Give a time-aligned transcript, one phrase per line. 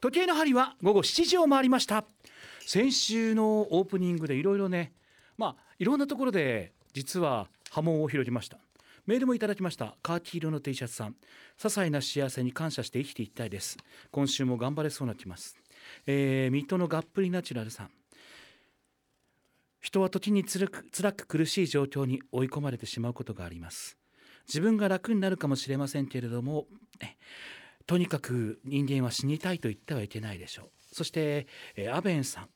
[0.00, 2.04] 時計の針は午後7時を回りました。
[2.64, 4.92] 先週のオープニングでいろいろね
[5.36, 8.58] まあいろんなところで実は波紋を広げました。
[9.06, 9.96] メールもいただきました。
[10.02, 11.12] カーキ色の T シャツさん。
[11.12, 11.14] 些
[11.62, 13.78] 細な幸せに感謝して生きていきたいです。
[14.12, 15.56] 今週も頑張れそうな気ます。
[16.06, 17.90] えー、水戸のがっぷりナチュラルさん。
[19.80, 23.96] 人は時につらく辛く苦しい状況に追い込まれてしまうことがあります。
[24.46, 26.66] 自分が楽になるかもしれませんけれども、
[27.00, 27.16] ね、
[27.88, 30.94] とにかく人間は死にたいと言ってはいけないでしょう。
[30.94, 32.48] そして、えー、アベンさん。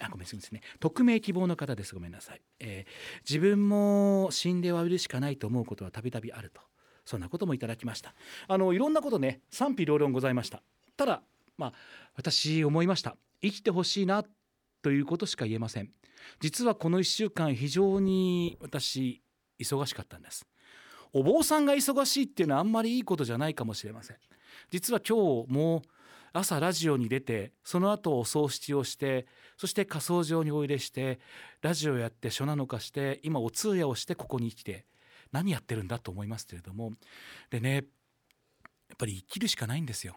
[0.00, 0.62] あごめんなさいね。
[0.80, 6.60] 匿名希望の方ですごめんなさい、えー、自分も死んでは売るしかないと思うことはたびたびあると。
[7.04, 8.14] そんなこともいただきました。
[8.48, 10.60] あのいろんなことね賛否両論ございました。
[10.96, 11.22] ただ
[11.56, 11.72] まあ
[12.16, 13.16] 私思いました。
[13.42, 14.24] 生きてほしいな
[14.82, 15.90] ということしか言えません。
[16.40, 19.22] 実はこの1週間非常に私
[19.60, 20.44] 忙しかったんです。
[21.12, 24.16] お坊さんが忙しいっていうのはあんまりいいことじゃないかもしれません。
[24.70, 25.82] 実は今日も
[26.32, 31.20] 朝ラジオに出てその後お葬式をしてそして火葬場にお入れして
[31.62, 34.84] ラジオやって書なのかして今お通夜をしてここに来て
[35.30, 36.92] 何やってるんだと思いますけれども。
[37.50, 37.84] でねやっ
[38.98, 40.16] ぱり生きるしかないんですよ。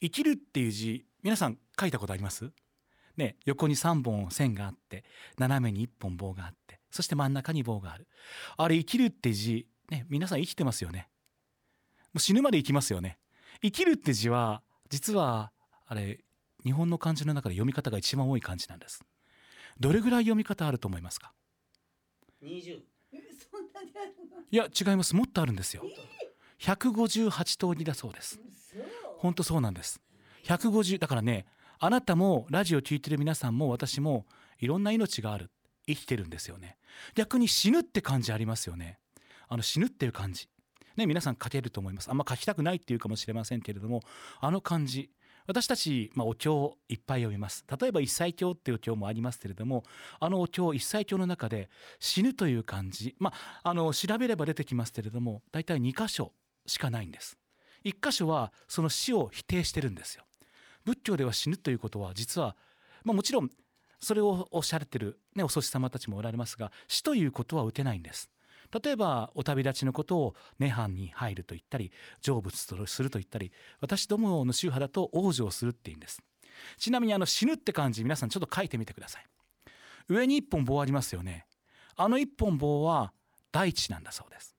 [0.00, 2.50] 生きるっていう字皆さん書いたことあります？
[3.16, 5.04] ね、横に3本線があって
[5.38, 8.06] 斜めに1本棒があってそして真ん中に棒がある。
[8.56, 11.08] あれ生きるって字、ね、皆さん生きてますよね。
[12.12, 13.18] もう死ぬまで生きますよね。
[13.62, 15.52] 生きるって字は実は
[15.86, 16.20] あれ
[16.64, 19.04] 日本の漢字の中で読み方が一番多い漢字なんです。
[19.78, 21.32] どれぐらい読み方あると思いますか
[22.42, 22.80] ？20
[24.50, 25.14] いや違います。
[25.14, 25.84] もっとあるんですよ。
[26.60, 28.40] 158通りだそうです。
[29.18, 30.00] 本当そうなんです。
[30.44, 31.46] 150だからね
[31.78, 34.26] あなたもラジオ聴いてる皆さんも私も
[34.58, 35.50] いろんな命がある。
[35.88, 36.76] 生きてるんですよね。
[37.14, 38.98] 逆に死ぬって感じありますよね。
[39.48, 40.48] あの死ぬっていう感じ
[40.96, 42.10] ね皆さん書けると思います。
[42.10, 44.02] あんま書きたくないっていうかもしれませんけれども
[44.40, 45.10] あの感じ。
[45.46, 47.64] 私たち、まあ、お経をいっぱい読みます。
[47.80, 49.84] 例えば一切経っていうお経もありますけれども
[50.18, 53.32] あのお経一切経の中で死ぬという漢字ま
[53.62, 56.32] ああの調べれば出てきますけれども大体2箇所
[56.66, 57.38] しかないんです。
[57.84, 60.24] 1箇所はその死を否定してるんですよ。
[60.84, 62.56] 仏教では死ぬということは実は、
[63.04, 63.50] まあ、もちろん
[64.00, 68.30] それをおっしゃってる、ね、お祖師様たちもおられますが死ということは打てないんです。
[68.72, 76.22] 例えばお旅立ちのことを涅槃に入ると言ったり成仏とすると言ったり私どもの宗派だと往生するっていうんです。
[76.78, 79.26] ちなみにあの死ぬって漢字皆さんちょっと書いてみてください。
[80.08, 81.46] 上に一本棒ありますよね。
[81.96, 83.12] あの一本棒は
[83.52, 84.56] 大地なんだそうです。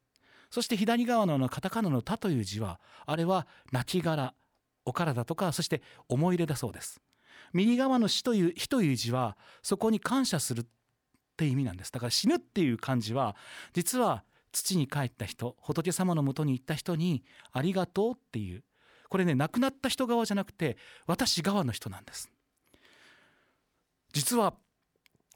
[0.50, 4.34] そして左側のカタカナの「タ」という字はあれは亡骸
[4.86, 7.02] お体とかそして思い入れだそうです。
[7.54, 10.66] 右側の死という「火」という字はそこに感謝する
[11.38, 11.92] って意味なんです。
[11.92, 13.36] だから死ぬっていう漢字は
[13.74, 18.64] 実は土に帰った人仏様のもとに行った人にありがとうっていう。
[19.10, 22.32] これね亡くなった人側じゃなくて私側の人なんです。
[24.14, 24.56] 実は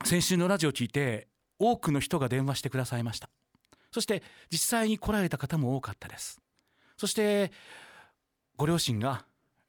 [0.04, 1.28] 先週のラジオを聞いて
[1.60, 3.30] 多くの人が電話してくださいました。
[3.92, 6.42] そして実際に来られた方も多かったです。
[6.98, 7.52] そして
[8.58, 9.26] ご両親が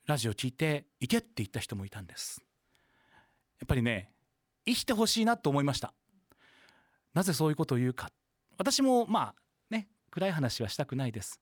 [0.06, 2.42] ラジオ聞いて行けって言った人もいたんです。
[3.60, 4.10] やっぱりね
[4.64, 5.92] 生きてほしいなと思いました。
[7.14, 8.10] なぜそういうことを言うか。
[8.58, 9.34] 私もまあ
[9.70, 11.40] ね暗い話はしたくないです。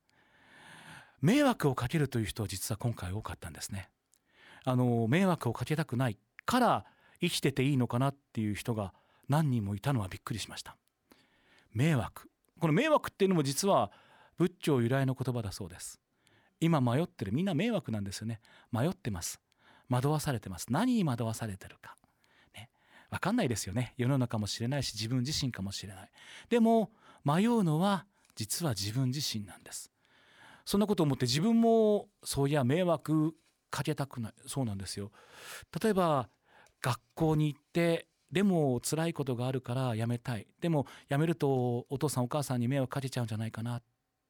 [1.20, 3.91] 迷惑をかけるという人は実は今回多かったんですね。
[4.64, 6.84] あの迷惑をかけたくないから
[7.20, 8.92] 生きてていいのかなっていう人が
[9.28, 10.76] 何人もいたのはびっくりしました。
[11.72, 12.28] 迷惑。
[12.59, 13.91] この迷惑っていうのも実は
[14.36, 16.00] 仏教由来の言葉だそうです。
[16.60, 17.32] 今迷ってる。
[17.32, 18.41] みんな迷惑なんですよね。
[18.72, 19.41] 迷ってます。
[19.88, 20.66] 惑わされてます。
[20.70, 21.97] 何に惑わされてるか。
[23.10, 23.94] 分かんないですよね。
[23.97, 26.10] 世の中もしれないし自分自身かもしれない。
[26.48, 26.91] でも
[27.25, 28.06] 迷うのは
[28.37, 29.91] 実は自分自身なんです。
[30.65, 33.34] そんなことを思って自分もそういや迷惑
[33.71, 34.32] かけたくない。
[34.47, 35.10] そうなんですよ。
[35.82, 36.28] 例えば
[36.81, 40.47] 学校に行ってでも辛いことがあるから辞めたい。
[40.60, 43.82] でも辞めるとお父さんお母さんに迷惑かけちゃうんじゃないかな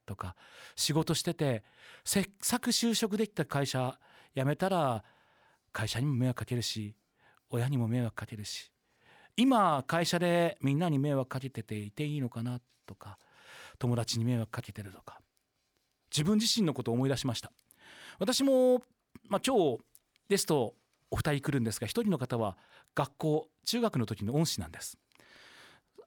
[0.07, 0.35] とか
[0.75, 1.63] 仕事してて
[2.05, 3.99] せっかく就職できた会社
[4.35, 5.05] 辞めたら
[5.73, 6.97] 会社にも迷惑かけるし
[7.51, 8.71] 親にも迷惑かけるし
[9.37, 13.19] 今会社でみんなに迷惑かけてていていいのかなとか
[13.79, 15.21] 友達に迷惑かけてるとか
[16.11, 17.53] 自分自身のことを思い出しました。
[18.19, 18.83] 私も、
[19.29, 19.79] まあ、今日
[20.29, 20.75] ゲスト
[21.11, 22.57] お二人来るんですが一人の方は
[22.95, 24.99] 学校中学の時の恩師なんです。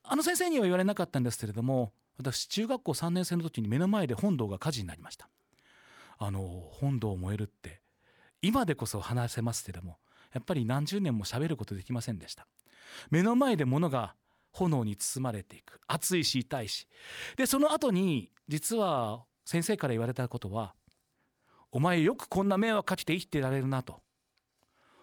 [0.03, 5.29] あの先生には言われなかったんですけれども私中学校3年生の時に目の前で本堂が火事になりました。
[6.19, 7.81] あの本堂燃えるって
[8.41, 9.97] 今でこそ話せますけども
[10.33, 12.47] やっぱり何十年も喋ることできませんでした。
[13.09, 14.15] 目の前で物が
[14.51, 15.79] 炎に包まれていく。
[15.87, 16.87] 暑いし痛いし。
[17.37, 20.75] でその後に実は先生から言われたことは
[21.71, 24.01] 「お前よくこんな迷惑かけて生きてられるな」と。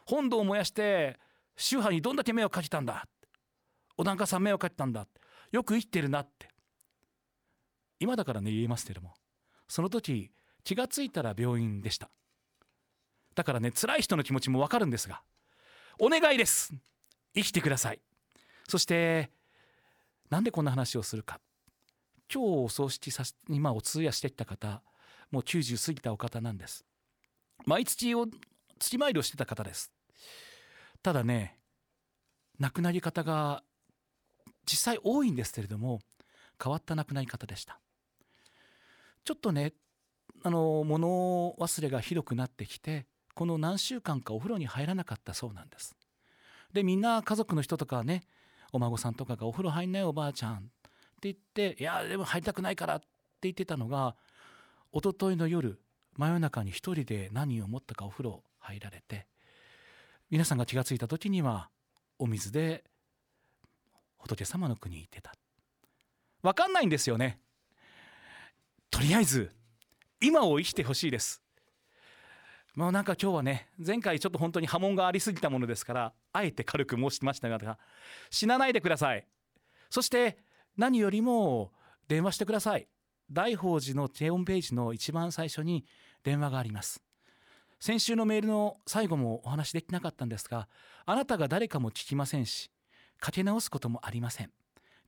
[0.06, 1.18] 本堂を燃やして
[1.56, 3.06] 宗派にどんだけ目をかけたんだ。
[3.96, 5.06] お檀家さん目をかけたんだ。
[5.52, 6.48] よく生きてるなって。
[7.98, 9.14] 今だからね言えますけれども
[9.68, 10.32] その時
[10.64, 12.10] 気がついたら病院でした。
[13.34, 15.22] だからね辛い人の気持ちもわかるんですが
[15.98, 16.72] お願いです。
[17.34, 18.00] 生きてください。
[18.68, 19.30] そして
[20.30, 21.40] なんでこんな話をするか。
[22.32, 24.82] 今日お葬式さ今お通夜してきた方
[25.30, 26.84] もう90過ぎたお方なんです。
[27.66, 28.26] 毎月を
[28.78, 29.92] 月参りをしてた方です。
[31.02, 31.58] ただね
[32.58, 33.62] 亡くなり方が
[34.64, 36.00] 実際多いんですけれども
[36.62, 37.80] 変わった亡くなり方でした。
[39.24, 39.74] ちょっとね
[40.42, 43.06] あの物忘れがひどくなってきて
[43.40, 45.96] この何週間かお風呂に入らなかったそうなんです。
[46.74, 48.22] でみんな家族の人とかね
[48.70, 50.70] お孫さんとかが「お風呂入んないおばあちゃん」って
[51.22, 53.06] 言って「いやでも入りたくないから」って
[53.44, 54.14] 言ってたのが
[54.92, 55.80] 一昨日の夜
[56.18, 59.26] 真夜中に一人で何を思ったかお風呂入られて
[60.28, 61.70] 皆さんが気が付いた時には
[62.18, 62.84] お水で
[64.18, 65.32] 仏様の国に行ってた。
[66.42, 67.40] 分かんないんですよね。
[68.90, 69.50] とりあえず
[70.20, 71.40] 今を生きてほしいです。
[72.76, 77.78] もうなんか今日はね前回ちょっと本当に波紋がありすぎたものですからあえて軽く申しましたが
[78.30, 79.26] 死なないでください。
[79.90, 80.38] そして
[80.76, 81.72] 何よりも
[82.06, 82.86] 電話してください。
[83.30, 85.84] 大宝寺のホームページの一番最初に
[86.22, 87.02] 電話があります。
[87.80, 90.68] 先週のメールの最後もお話できなかったんですが
[91.06, 92.70] あなたが誰かも聞きませんし
[93.18, 94.50] かけ直すこともありません。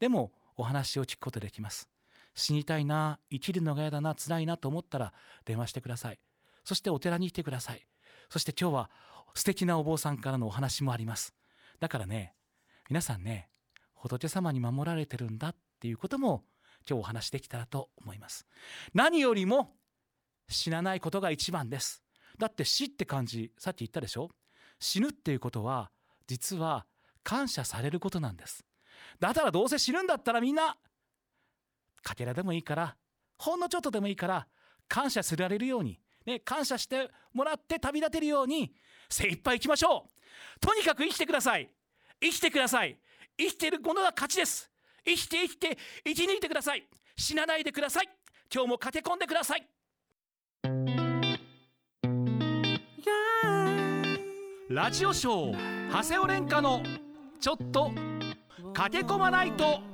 [0.00, 1.88] でもお話を聞くことできます。
[2.34, 5.12] 死にたいな生きるのが嫌だな辛いなと思ったら
[5.44, 6.18] 電話してください。
[6.64, 7.86] そしてお寺に来てください。
[8.30, 8.90] そして今日は
[9.34, 11.34] 素敵なお坊さんからのお話もあります。
[11.80, 12.34] だからね
[12.88, 13.48] 皆さんね
[13.94, 16.44] 仏様に守られてるんだっていうことも
[16.88, 18.46] 今日お話できたらと思います。
[18.94, 19.76] 何よりも
[20.48, 22.02] 死なないことが一番です。
[22.38, 24.30] だって死って感じさっき言ったでしょ？
[24.80, 25.90] 死ぬっていうことは
[26.26, 26.86] 実は
[27.22, 28.64] 感謝されることなんです。
[29.20, 30.76] だからどうせ死ぬんだったらみんな
[32.02, 32.96] かけらでもいいから
[33.38, 34.48] ほんのちょっとでもいいから
[34.88, 38.72] 感謝せられるようにね、感謝してもらって旅立てるように
[39.08, 40.60] 精一杯いきましょう。
[40.60, 41.68] とにかく生きてください。
[42.20, 42.98] 生きてください。
[43.36, 44.70] 生きているものが勝ちです。
[45.04, 46.86] 生きて生きて生き抜いてください。
[47.16, 48.08] 死なないでください。
[48.52, 49.66] 今日も駆け込んでください。
[54.68, 56.82] ラジオショー長谷尾廉歌の
[57.40, 57.90] ちょっと
[58.72, 59.91] 駆け込まないと。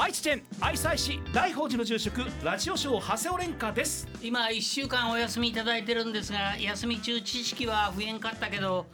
[0.00, 4.06] 愛知県愛西市大宝寺の住職ラジオショー長谷尾廉歌です。
[4.22, 8.86] 今1週間お休みいただいてるんですが休み中知識は増えんかったけど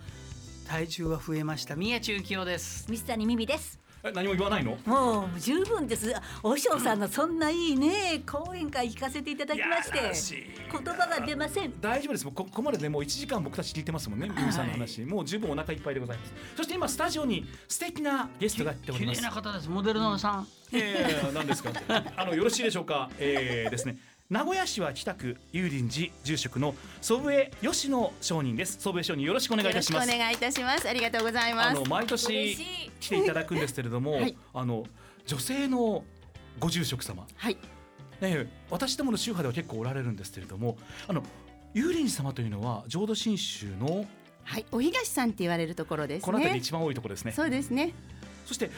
[0.66, 1.76] 体重は増えました。
[1.76, 2.86] 宮中清です。
[2.88, 3.78] 水谷美美です。
[3.80, 4.76] え何も言わないの？
[4.84, 6.14] もう十分です。
[6.42, 11.72] お嬢さんのそんないいね講演会聞かせていただきまして言葉が出ません。
[11.80, 12.24] 大丈夫です。
[12.26, 16.32] もうこここまでねもう1時間僕たち聞いてますもんねミミさんの話、もう十分お腹いっぱいでございます。
[16.56, 19.20] そして今スタジオに素敵なゲストが来ております。
[19.20, 19.70] 綺麗な方です。
[19.70, 21.70] モデルのさん、えー、何ですか？
[22.16, 23.08] あのよろしいでしょうか？
[23.18, 23.96] えー、ですね
[24.34, 30.88] 名古屋市は北区有林寺住職の祖父江吉野上人です祖父江上人よろしくお願いいたしますよろしくお願いいたします。
[30.88, 31.84] ありがとうございますあの。
[31.84, 32.56] 毎年
[32.98, 34.82] 来ていただくんですけれども、はいあの
[35.24, 36.02] 女性の
[36.58, 37.56] ご住職様はい。
[38.20, 41.22] ね、私どもの宗派では結構おられるんですけれどもあの
[41.72, 44.04] 有林寺様というのは浄土真宗の
[44.42, 44.66] はい。
[44.72, 46.24] お東さんって言われるところですね。
[46.24, 47.94] この辺りで一番多いところですねそうですね。
[48.46, 48.68] そして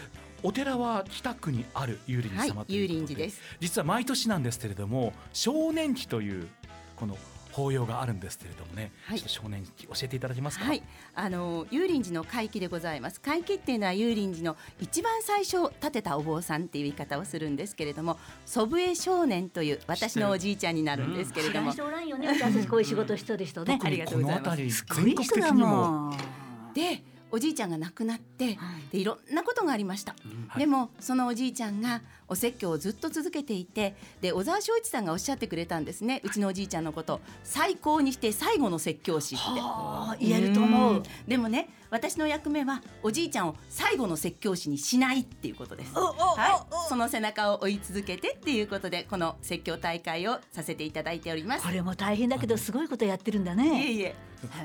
[0.46, 2.64] お寺は北区にある有林はい寺様。
[2.64, 3.40] という有ことで、林寺です。
[3.58, 6.46] 実は毎年なんですけれども少年期という
[6.94, 7.18] この
[7.50, 9.18] 法要があるんですけれどもね、はい。
[9.18, 10.66] ちょっと少年期教えていただけますか？
[10.66, 10.84] はい。
[11.16, 13.20] あの有林寺の会期でございます。
[13.20, 21.72] 会期っていうのは有林寺の一番最初建てたお坊さんっていう言い方をするんですけれども、祖父江少年という私のおじいちゃんになるんですけれども。
[21.72, 21.88] 知らん。
[21.88, 22.84] 人おらんよね私こうい。
[22.84, 25.24] う仕事してる人ね特にこの辺りすご全国い。
[25.24, 27.02] 人だ的にももんで。
[27.30, 28.56] おじいちゃんが亡くなってはい。
[28.92, 30.12] でいろんなことがありました、
[30.48, 36.20] はいでもそのおじいちゃんがお説教をずっと続けていてで小沢昭一さんがおっしゃってくれたんですね。
[36.24, 37.20] うちのおじいちゃんのこと。
[37.44, 39.44] 最高にして最後の説教師って。
[39.44, 41.02] はあ言えると思う。
[41.26, 45.94] でもね私の役目はおじいちゃんを最後の説教師にしないっていうことです。
[45.94, 51.64] はい、その背中を追い続けてっていうことでこの説教大会をさせていただいております。
[51.64, 54.14] これも大変だけどすごいことやってるんだいえねいえ。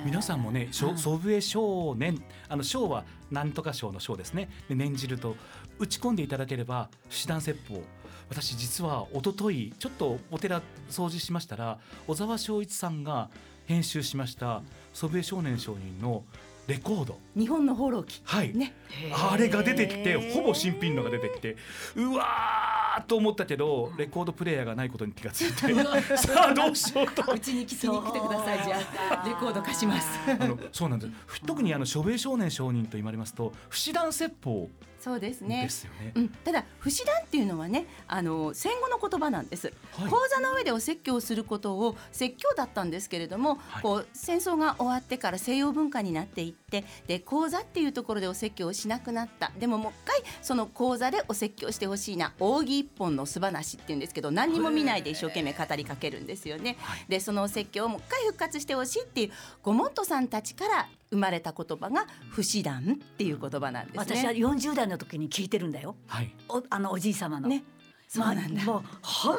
[0.05, 2.21] 皆さんもねしょ祖父江少年。
[2.49, 4.49] あの少はなんとか賞の賞ですね。
[4.69, 5.35] で念じると
[5.79, 7.81] 打ち込んでいただければ不死断説法。
[8.29, 13.29] 私実は一昨日ちょっとお寺掃除しましたら小沢昭一さんが
[13.65, 14.61] 編集しました
[14.93, 16.23] 祖父江少年少人の
[16.67, 17.17] レコード。
[17.35, 18.21] 日本の放浪記。
[18.23, 18.73] はい、ね。
[19.13, 21.57] あれが出てきてほぼ新品のが出てきて。
[21.95, 25.73] うわーと思ったけどレコードプレーヤーがないことに気がついて。
[26.17, 27.31] さあどうしようと。
[27.31, 28.79] うちに聞きに来てくださいじゃ
[29.23, 29.23] あ。
[29.27, 30.19] レコード貸します。
[30.27, 31.41] あのそうなんです。
[31.45, 34.69] 特にあの諸米少年商人と言われますと不死弾説法
[35.01, 35.63] そうですね。
[35.63, 36.11] ですよね。
[36.15, 40.09] うん、ただ不死弾っていうのはねあの戦後の言葉なんです、はい。
[40.09, 43.81] 講座の上でお説教をすることを説教だったんですけれども、はい。
[43.81, 49.51] こう戦争が終わってから西洋文化になっていってで講座っていうところでお説教をしなくなった。
[49.59, 56.77] でももう一回その講座でお説教してほしいな扇一本の素話っていうんですけど何にも見ないで一生懸命語りかけるんですよね。
[56.79, 57.05] はい。
[57.07, 59.31] でそのお説教をもう一回復活してほしいっていう
[59.63, 63.99] ごもっとさんたちから生まれた言葉が不死弾っていう言葉なんですね。
[63.99, 67.47] 私は40代の時に聞いてるんだよはいおあのおじい様の。
[67.47, 67.63] ね
[68.07, 69.37] そうなんだまあもう本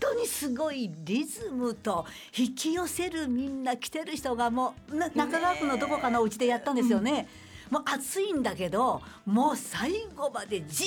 [0.00, 2.04] 当にすごいリズムと
[2.36, 7.28] 引き寄せるみんな来てる人がもうな中川区のどこかのお家でやったんですよね。
[7.70, 10.84] もう暑いんだけどもう最後までじ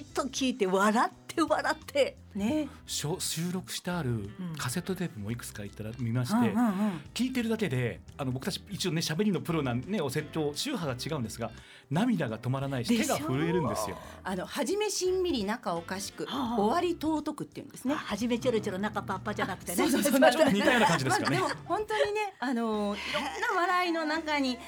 [0.00, 1.10] ーっと聞いて笑っ
[1.46, 2.16] て笑って。
[2.34, 11.50] ねしょ収録してあるんカセットテープもいくつかいたら見まして、うんうんうん聞いてるだけであの僕たち一応ね喋りのプロなんねお説教宗派が違うんですが
[11.90, 13.96] 涙が止まらないし手が震えるんですよ。
[14.22, 17.94] あの初めしんみり中おかしく、はあ終わり尊くっていうんですね。
[17.94, 19.76] 初めちょろちょろ中パッパじゃなくてね。
[19.76, 24.58] そうそうそうちょっと似たような感じですかねまあでも本当にねあのいろんな笑いの中に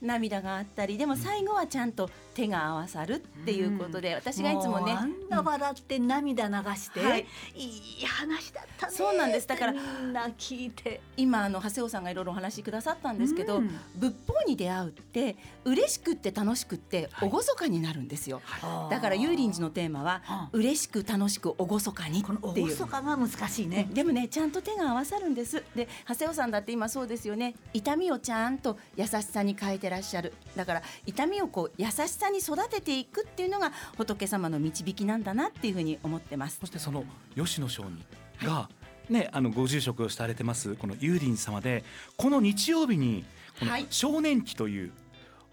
[0.00, 2.10] 涙があったりでも最後はちゃんと
[2.40, 7.26] 手が合わさるっていうことで、私がいつもねうあんな笑って涙流して、はい。
[7.54, 7.64] い、
[8.02, 8.92] い話だったね。
[8.92, 9.46] そうなんです。
[9.46, 11.00] だからみんな聞いて。
[11.16, 13.70] 今あの長谷尾さんがいろいろお話しくださったんですけど、うん。
[13.96, 17.30] 仏法に出会うって嬉しくって楽しくってはい。
[17.30, 22.22] 厳かになるんですよ、あーだから幽林寺のテーマは嬉しく楽しく厳かに。
[22.22, 23.88] このっていう厳かが難しいね。
[23.92, 25.62] でもねちゃんと手が合わさるんです。
[25.74, 27.54] で長谷尾さんだって今そうですよね。
[27.74, 30.32] 痛みをちゃんと優しさに変えてらっしゃる。
[30.56, 36.58] だから痛みをこう優しさに育てていくっていうのが仏様の導きなんだなっていうふうに思ってます。
[36.60, 37.04] そしてその
[37.36, 38.68] 吉野上人が、
[39.08, 41.84] ね、あのご住職をされてますこの幽林様で
[42.16, 43.24] この日曜日に
[43.58, 43.86] このはい。
[43.90, 44.92] 少年期という、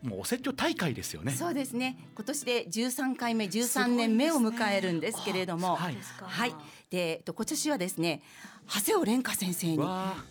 [0.02, 1.34] もうお説教大会ですよね。
[1.34, 1.98] そうですね。
[2.16, 5.98] 今年で13回目13年目を迎えるんですけれども、はい。
[6.22, 6.56] はい。
[6.90, 8.22] でと今年はですね
[8.68, 9.80] 長谷尾蓮華先生に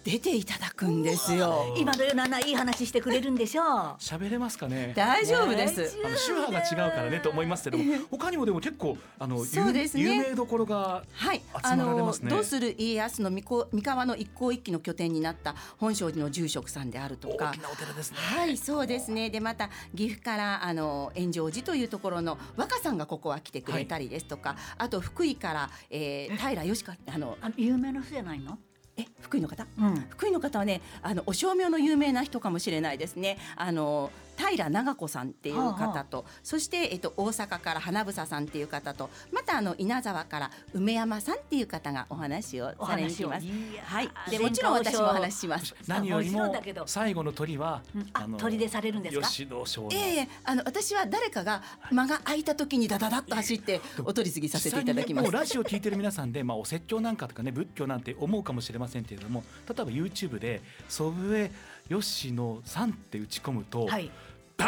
[0.04, 1.74] 出ていただくんですよ。
[1.78, 3.66] 今のようないい話してくれるんでしょう。
[3.98, 4.92] 喋れますかね？
[4.94, 5.98] 大丈夫です。
[6.04, 10.02] あの宗派が違うからねと思いますけども他にもでも結構あの そうですね。
[10.02, 12.30] 有有名どころがはい、集あのまられますね。
[12.30, 17.52] どうする家康の三河三河の一向一揆の拠点になった本證寺の住職さんであるとか。
[17.52, 17.62] 大き。
[17.62, 18.18] なお寺ですね。
[18.18, 19.30] はい、そうですね。
[19.30, 28.58] で、また岐阜からあの炎上寺というところの若さんがここは来てくれたりですとか、あと福井から、えー、平義かあのあの有名な人じゃないの？
[28.98, 29.66] え福井の方？
[29.78, 29.94] うん。
[30.10, 33.38] 福井の方はね、あのお正名の有名な人かもしれないですね。
[33.56, 43.46] あの平長子さんっていう方と、そしてえっと大阪から花房さんっていう方と、またあの稲沢から梅山さんっていう方がお話をおされに来ます。
[43.84, 44.10] はい。
[44.30, 45.74] でもちろん私もお話しします。
[45.86, 49.26] 何よりももちろんだけど最後の鳥は、うんあ鳥でされるんですか？
[49.26, 50.18] 吉野少え年。
[50.18, 55.30] えあの私は誰かが間が空いた時にダダダッと走ってお取り次ぎさせていただきます。
[55.30, 61.50] ラジオ聞いてる皆さんで、まあ、お説教なんかとかね仏教なんて思うかもしれませんけれども例えば YouTube で「祖父江
[61.88, 64.10] 吉野さん」って打ち込むと、はい。
[64.56, 64.66] バ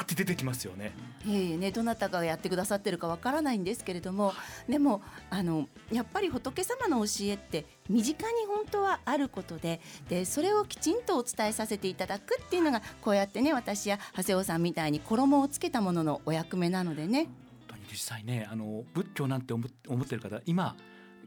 [0.00, 0.92] ーって出てきますよね。
[1.26, 4.34] ええねどなたがやってくださってるかわからないんですけれども、
[4.68, 17.24] でもあのやっぱり仏様の教えって身近に本当はあることで、でそれをきちんとお伝えさせていただくっていうのがこうやってね私や長谷尾さんみたいに衣をつけたもののお役目なのでね。
[17.24, 17.30] 本
[17.68, 20.76] 当に実際ねあの仏教なんて思思ってる方今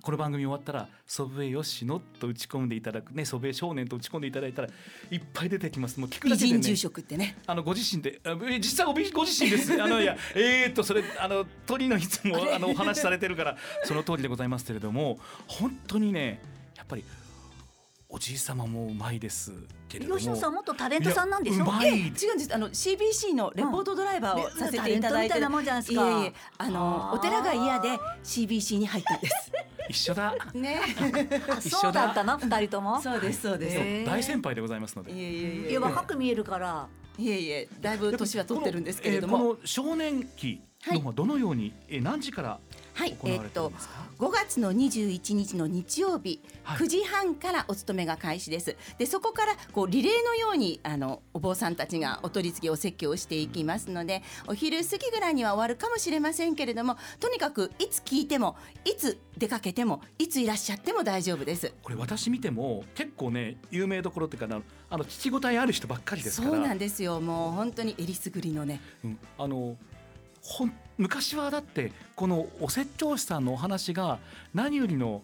[0.04, 4.68] この番組終わったら「祖父江吉野」と打ち込んでいただくね祖父江少年と打ち込んでいただいたら
[5.10, 5.98] いっぱい出てきます。
[5.98, 6.58] もう聞く美だけでね。
[6.58, 7.38] 人住職ってね。
[7.48, 8.20] あのご自身で、
[8.60, 9.72] 実際ごびご自身です。
[9.82, 16.42] あのいや、えー、っとそれあの鳥のいつもあのお話しされてるからその通りでございますけれども、本当にね
[16.76, 17.06] やっぱり
[18.10, 19.54] おじい様もうまいです
[19.88, 20.18] けれども。
[20.18, 21.64] 吉野さん元タレントさんなんでしょ？
[21.64, 22.54] う違うんです。
[22.54, 25.64] あの CBC のレポートドライバーをうんさせていただいてる、タレントみたいなもん。
[25.64, 29.22] じゃないですかあのはあお寺が嫌で CBC に入ったん。
[29.22, 29.52] です
[29.90, 30.36] 一緒だ。
[30.54, 30.80] ね
[31.50, 32.38] あそうだったの？
[32.38, 33.02] 二人とも？
[33.02, 35.12] そうですそうです、大先輩でございますので。
[35.12, 36.88] いえいえいえいや若く見えるから。
[37.18, 40.62] いえいえだいぶ年は取ってるんですけれども、この,、えーこの少年期
[41.06, 42.60] はどのように、え何時から
[42.94, 48.76] はいえーってとるんですか？5月の21日の日曜日、はい9時半からお勤めが開始です。
[48.98, 61.74] でそこからこうリレーのようにあのお坊さんたちがお取り次ぎお説教をしていきますので、お昼過ぎぐらいには終わるかもしれませんけれども、とにかくいつ聞いてもいつ出かけてもいついらっしゃっても大丈夫です。
[61.84, 66.54] これ私見ても結構ね有名どころっていうかあのあの聞き応えある人ばっかりですから。
[66.54, 67.20] そうなんですよ。
[67.20, 68.80] もう本当にえりすぐりのね。
[69.04, 69.76] うんあの
[70.42, 74.20] ほん昔はだってこのお説教師さんのお話が
[74.54, 75.22] 何よりの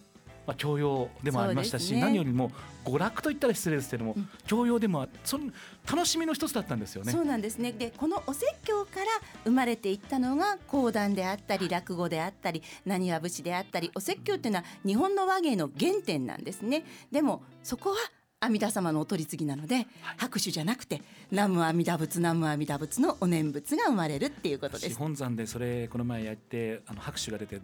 [0.47, 2.01] まあ教養でもありましたし、ね。
[2.01, 2.51] 何よりも
[2.83, 4.29] 娯楽といったら失礼ですけども、うん。
[4.47, 5.51] 教養でもあその
[5.87, 7.11] 楽しみの一つだったんですよね。
[7.11, 7.25] そう。
[7.25, 7.71] なんですね。
[7.71, 9.05] でこのお説教から
[9.43, 16.83] 生まれていったのが講談であったり落語であったり浪花節であったりお説教っていうのは日本の話芸の原点なんですね。
[17.11, 17.95] でもそこは
[18.41, 24.93] 阿弥陀様のお取り次ぎなので、拍手じゃなくて南無阿弥陀仏南無阿弥陀仏のお念仏が生まれるっていうことです。
[24.93, 27.59] 私本山でそれこの前やってあの拍手が出て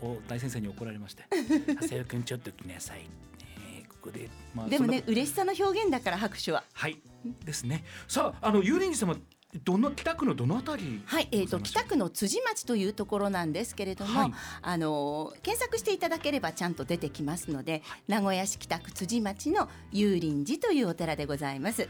[0.00, 6.62] お大先生に怒られまして「長谷川君ちょっと来なさい」ねここで、まあでもね嬉しさの表現だから拍手は。
[6.72, 7.00] はい。
[7.44, 7.84] ですね。
[8.06, 9.16] さああの幽霊寺様
[9.62, 11.02] どの北区のどのあたり？
[11.06, 14.32] はい、えー、と北区の辻町というところなんですけれども、はい。
[14.62, 21.88] あのー検索していただければちゃんと出てきますので、名古屋市北区辻町の幽林寺というお寺でございます。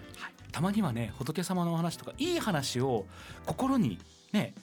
[0.53, 3.07] たまにはね仏様のお話とかいい話を
[3.47, 3.99] 心に
[4.33, 4.55] ね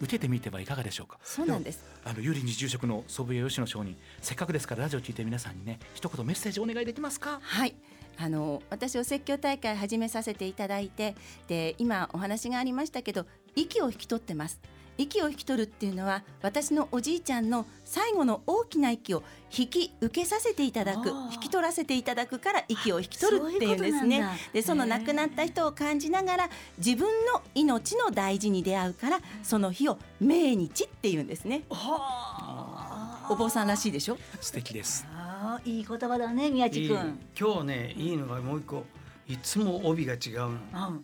[0.00, 1.18] 受けてみてはいかがでしょうか？
[1.22, 1.84] そうなんです。
[2.04, 7.38] あの幽林寺住職の祖父江吉野上人せっかくですからラジオを聞いてる皆さんにね一言メッセージお願いできますか？
[7.42, 7.74] はい。
[8.18, 11.14] あの私お説教大会始めさせていただいて
[11.48, 14.60] で今お話がありましたけど息を引き取ってます。
[14.98, 19.22] 息を引き取るっていうのは私のおじいちゃんの最後の大きな息を
[19.54, 24.24] 引き受けさせていただく引き取らせていただくから息を引き取るっていうんですね。
[24.54, 31.64] でその亡くなった人を感じながら自分の命の大事に出会うからその日を命日っていうんですね。
[31.68, 33.28] はあ。
[33.28, 34.16] お坊さんらしいでしょ？
[34.40, 35.04] 素敵です
[35.38, 37.18] あーいい言葉だね宮地君。
[37.38, 38.84] 今日ねいいのがもう一個。
[39.28, 40.58] いつも帯が違うの、うん。
[40.72, 41.00] 今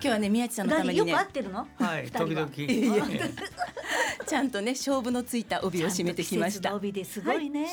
[0.00, 1.66] 日はね宮地さんのためによく合ってるの？
[1.76, 2.48] はい時々。
[4.26, 6.74] ちゃんとね勝負のついた帯を締めてきました。
[6.74, 7.68] 帯ですごいね。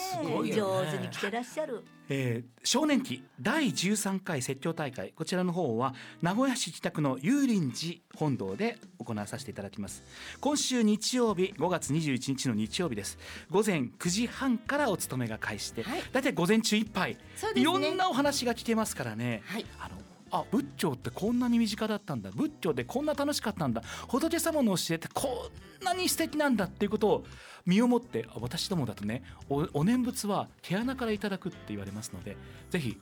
[0.53, 10.03] 上手に着てらっしゃるえー少年期第13回説教大会こちらの方は名古屋市北区の幽林寺本堂で行わさせていただきます。
[10.41, 13.17] 今週日曜日5月21日の日曜日です。
[13.49, 16.01] 午前9時半からお勤めが開始で、はい。
[16.11, 17.19] だいたい午前中いっぱい、ね。
[17.55, 19.65] いろんなお話が聞けますからね、はい。
[19.79, 19.95] あの
[20.31, 22.31] あ仏教ってこんなに身近だったんだ。
[22.31, 23.81] 仏教ってこんな楽しかったんだ。
[24.07, 25.49] 仏様の教えってこ
[25.81, 27.25] んなに素敵なんだっていうことを
[27.65, 32.37] 身をもってあ私どもだとねおお念仏は毛穴からいただくって言われますので
[32.69, 32.97] ぜひ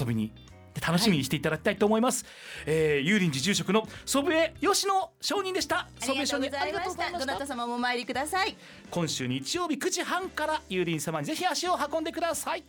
[0.00, 0.32] 遊びに
[0.74, 2.26] で楽しみにしていただきたいと思います、
[2.66, 5.78] えー、幽林寺住職の祖父江吉野上人でした。
[5.78, 7.18] ありがとうございました。
[7.18, 8.54] どなた様もお参りください。
[8.90, 12.64] 今週日曜日9時半から幽林様にぜひ足を運んでください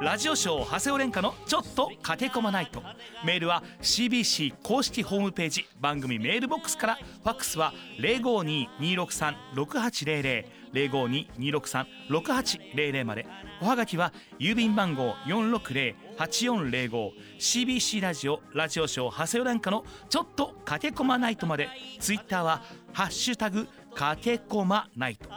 [0.00, 2.80] ラジオショー長谷尾廉歌のちょっと駆け込まないと。
[3.24, 6.94] メールは CBC 公式ホームページ番組メールボックスから。
[6.94, 13.26] ファックスは052-263-6800 052-263-6800まで。
[13.60, 21.68] おはがきは郵便番号460-8405 CBC ラジオラジオショー長谷尾廉歌のちょっと駆け込まないとまで。
[21.98, 25.28] ツイッターはハッシュタグ駆け込まないと。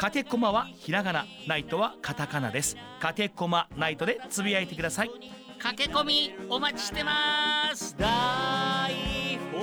[0.00, 2.74] かけこまはひらがな、ナイトはカタカナです。
[3.00, 5.10] かけこまナイトでつぶやいてください。
[5.58, 8.08] 駆け込みお待ちしてます大
[9.52, 9.62] 宝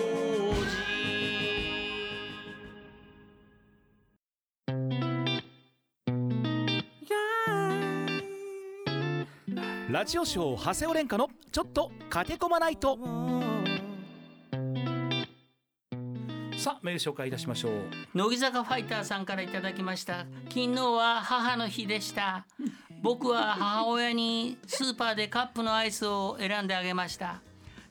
[9.90, 13.47] ラジオショー長谷尾廉歌のちょっとかけこまないと。
[16.58, 17.72] さあメール紹介いたしましょう。
[18.16, 20.26] 乃木坂ファイターさんからいただきました。
[20.50, 22.48] 昨日は母の日でした。
[23.04, 27.42] 僕は母親にスーパーでカップのアイスを選んであげました。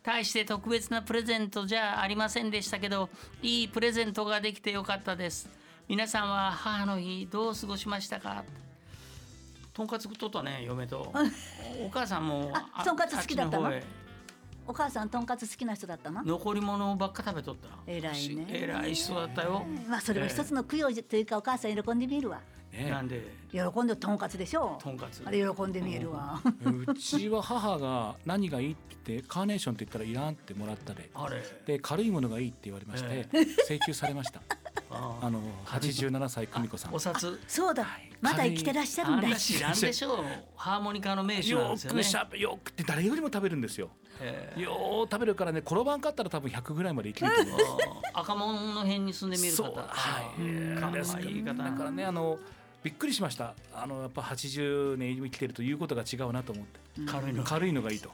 [0.02, 3.08] 大して特別なプレゼントじゃありませんでしたけど
[3.40, 5.48] いいプレゼントができてよかったです。
[5.86, 8.42] 皆さんは母の日どう過ごしましたか？
[9.72, 11.12] とんかつ食っとったね嫁と。
[11.84, 13.72] お母さんもあとんかつ好きだったの？
[14.68, 16.22] お母さんとんかつ好きな人だったの？
[16.24, 17.68] 残り物ばっか食べとった。
[17.86, 18.46] 偉いね。
[18.48, 22.40] 偉い人だったよ、まあそれは一つの供養というかお母さん喜んでみるわ。
[22.72, 22.90] ね。
[22.90, 23.22] なんで？
[23.52, 25.22] 喜んでとんかつでしょとんかつ。
[25.24, 26.40] あれ喜んでみえるわ。
[26.86, 31.10] うちは母が何がいいってカーネーションって言ったらいらんってもらったで。
[31.14, 31.42] あれ。
[31.66, 34.42] で軽いものがいいって言われましてえ請求されました。
[34.90, 35.30] ああ。
[35.30, 36.94] の87歳久美子さん。
[36.94, 36.98] お。
[36.98, 37.40] 札。
[37.46, 37.86] そうだ
[38.20, 40.24] まだ生きてらっしゃるんだ知らんでしょう
[40.56, 43.90] ハーモニカの名手なんよですよねくしゃべよくって誰よりも食べるんですよ。
[44.20, 47.60] ええよう食べるからね転ばんかったら多分100ぐらいまで生きると思う。
[48.14, 50.42] 赤門の辺に住んでみるそう方はい。
[50.42, 52.38] いい方だからねあの
[52.82, 53.54] びっくりしました。
[53.74, 56.80] あのやっぱ80年生きてるということが違うなと思って。
[57.06, 58.10] 軽いの軽いのがいいと。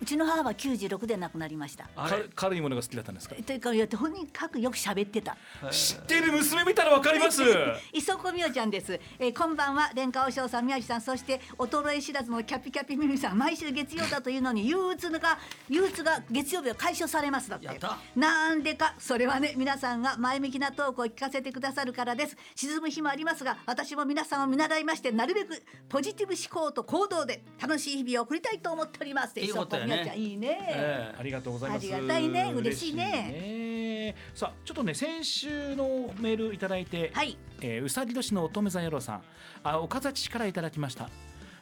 [0.00, 1.88] うちの母は96で亡くなりました。
[2.34, 3.34] 軽いものが好きだったんですか？
[3.34, 5.36] というかいやとにかくよく喋ってた。
[5.70, 7.42] 知ってる娘見たらわかります。
[7.92, 9.84] 磯子みおちゃんです、えー、こんばんは。
[9.88, 17.66] 蓮華和尚さん宮治さんそして衰え知らずのキャピキャピミミさん毎週月曜だというのに憂鬱が憂鬱が月曜日は解消されますだって。
[17.66, 17.98] やった。
[18.16, 22.36] なんでかそれはね皆さんが前向きなトークを聞かせてくださるからです。
[22.54, 29.38] 沈む日もありますが私も皆さんを見習いましてなるべくポジティブ思考と行動で楽しい日々を送りたいと思っております。
[29.38, 31.16] いいことやね磯子みおちゃんいいね、ええ。
[31.18, 31.94] ありがとうございます。
[31.94, 32.52] ありがたいね。
[32.54, 34.14] 嬉しいね。
[34.34, 37.36] さあちょっとね先週のメールいただいて、はい。
[37.60, 39.22] えーうさぎ年の乙女座野郎さん。
[39.62, 41.04] あ岡崎市からいただきました。
[41.04, 41.10] ね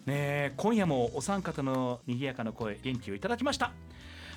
[0.08, 3.72] え今夜もお三方の賑やかな声元気をいただきました。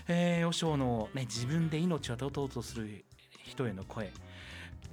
[0.07, 3.05] えー、和尚のね自分で命を絶とうとする
[3.43, 4.11] 人への声。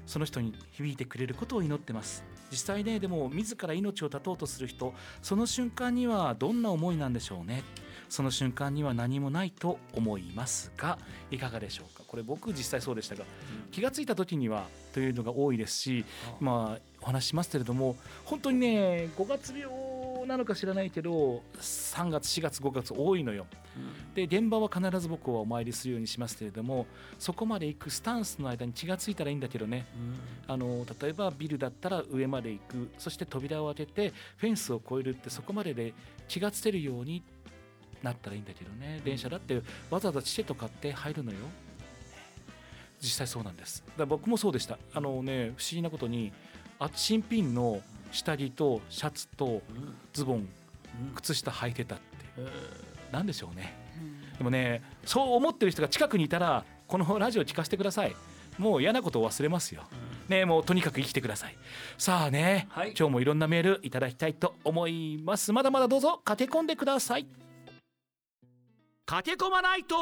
[0.07, 2.25] その人に響いてくれることを祈ってます。
[2.51, 7.63] 実際ねでも自ら命を絶とうとする人その瞬間にはどんな思いなんでしょうね
[8.13, 10.99] その瞬間には何もないと思いますが
[11.31, 12.03] いかがでしょうか？
[12.07, 13.25] これ僕実際そうでしたが
[13.71, 16.05] 気がついた時にはというのが多いですし
[16.39, 17.97] まあお話ししますけれども
[18.27, 23.47] 本当にね5月病なのか知らないけど3月4月5月多いのよ。
[24.15, 26.87] で現場は必ず僕はお参りするようにしますけれども
[27.19, 29.87] そこまで行くスタンスの間に気がついたらいいんだけどね。
[30.47, 32.91] あの例えばビルだったら上まで行く。
[32.99, 35.95] そして扉を開けてフェンスを越えるってそこまでで
[36.29, 37.23] 気がつけるように
[38.03, 39.01] なったらいいんだけどね。
[39.05, 41.39] 電車だってわざわざチケット買って入るのよ。
[43.01, 43.85] 実際そうなんです。
[43.97, 44.79] だ僕もそうでした。
[44.95, 46.33] あのね不思議なことに
[46.79, 49.63] あ新品の下着とシャツと
[50.13, 50.49] ズボン
[51.15, 52.05] 靴下履いてたって。
[53.11, 53.75] なんでしょうね。
[54.39, 58.15] でもねそう思ってる人が近くにいたらこのラジオ聞かせてください。
[58.59, 59.85] もう嫌なことを忘れますよ、
[60.29, 61.57] ねもうとにかく生きてください。
[61.97, 62.95] さあね、はい。
[62.97, 65.55] 今日もいろんなメールいただきたいと思います。
[65.55, 67.27] まだまだどうぞ駆け込んでください
[69.13, 69.95] 駆け込まないと。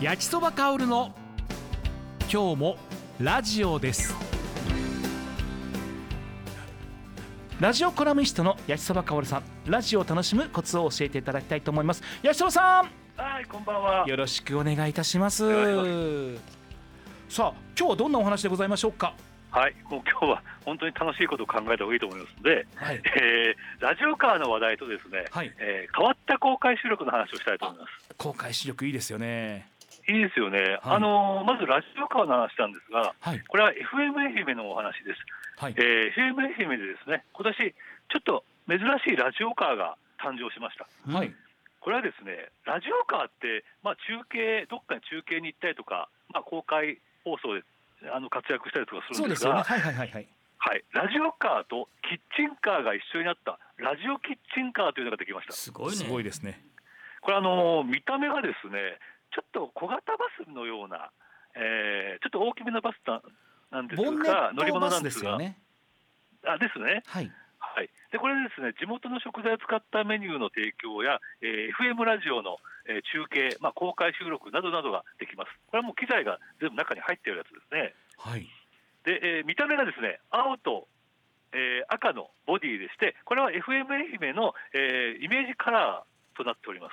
[0.00, 1.12] 焼きそば香るの
[2.32, 2.76] 今日も
[3.18, 4.14] ラジオです。
[7.58, 9.42] ラジオコラムニストの焼きそばかおるさん。
[9.66, 12.04] ラジオを楽しむコツを教えていただきたいと思います。
[12.22, 13.20] 焼きそばさん。
[13.20, 14.06] はい、こんばんは。
[14.06, 15.44] よろしくお願いいたします。
[15.44, 16.38] 願
[17.28, 19.12] さあ今日はどんなお話でございましょうか？
[19.50, 28.14] はい、もう今日は本当に楽しいことを考えた方がいいと思いますので、はいえーラジオカーの話題とですね、はいえー変わった公開収録の話をしたいと思います。
[28.16, 29.68] 公開視力いいですよね
[30.08, 30.78] いいですよね。
[30.82, 35.20] あのーまずラジオカーの話なんですが、はいこれは FM 愛媛のお話です。
[35.56, 40.86] はいえー FM 愛媛でですね、今年ちょっと珍しいラジオカーが誕生しました。
[41.10, 41.32] はい
[41.80, 47.62] これはですね、ラジオカーって、まあ、中継、どっかに中継に行ったりとか、まあ、公開放送で
[48.10, 50.28] あの活躍したりとかするんですが、はいはいはいはい。
[50.58, 55.52] はい、ラジオカーとキッチンカーが一緒になったラジオキッチンカーというのができました。
[55.54, 55.96] すごいね。
[55.96, 56.60] すごいですね。
[57.20, 58.98] これあの見た目がですね、
[59.34, 61.10] ちょっと小型バスのような、
[61.54, 63.22] えーちょっと大きめのバスな
[63.70, 65.58] なんですボンネが乗りットバス物なんですが、ですよね。
[66.46, 67.02] あですね。
[67.06, 67.30] はい
[67.78, 67.90] はい。
[68.10, 72.58] でこれですね、地元の食材を使ったメニューの提供や、えー FM ラジオの、
[72.90, 75.54] えー中継、まあ公開収録などなどができます。
[75.70, 77.94] これはもう機材が全部中に入っているやつですね。
[78.18, 78.42] はい
[79.06, 80.88] で、えー見た目がですね青と、
[81.54, 86.92] えー赤のボディでしてこれは FM 愛媛の、えーイメージカラーとなっております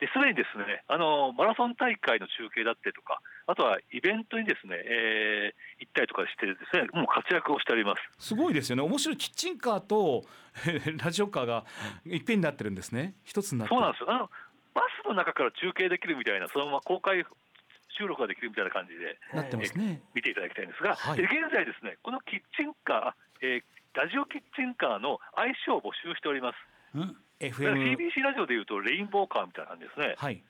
[0.00, 8.28] ですでにですねあのマラソン大会の中継だったりとかあとはイベントにですね、えー行ったりとかしてですねもう活躍をしております。
[8.28, 8.82] すごいですよね。
[8.82, 9.16] 面白い。
[9.16, 10.24] キッチンカーと
[11.04, 11.64] ラジオカーが
[12.06, 13.14] いっぺんになってるんですね。
[13.24, 13.74] 一つになって。
[13.74, 14.10] るそうなんですよ。
[14.10, 14.30] あの
[14.74, 17.24] バスの中から中継できるみたいなそのまま公開
[17.90, 20.02] 収録ができるみたいな感じでなってますね。
[20.14, 21.16] 見ていただきたいんですが、はい。
[21.18, 23.62] で現在ですねこのキッチンカー、えー
[23.96, 26.56] ラジオキッチンカーの愛称を募集しております。
[26.94, 30.14] うん？FM CBC ラジオでいうとレインボーカーみたいな感じですね。
[30.18, 30.42] はい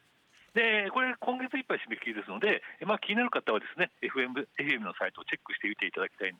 [0.56, 6.36] で、これ今月いっぱい締め切りですので、えまあ気になる方はですね、FM, FM のサイトをチェックしてみていただきたいん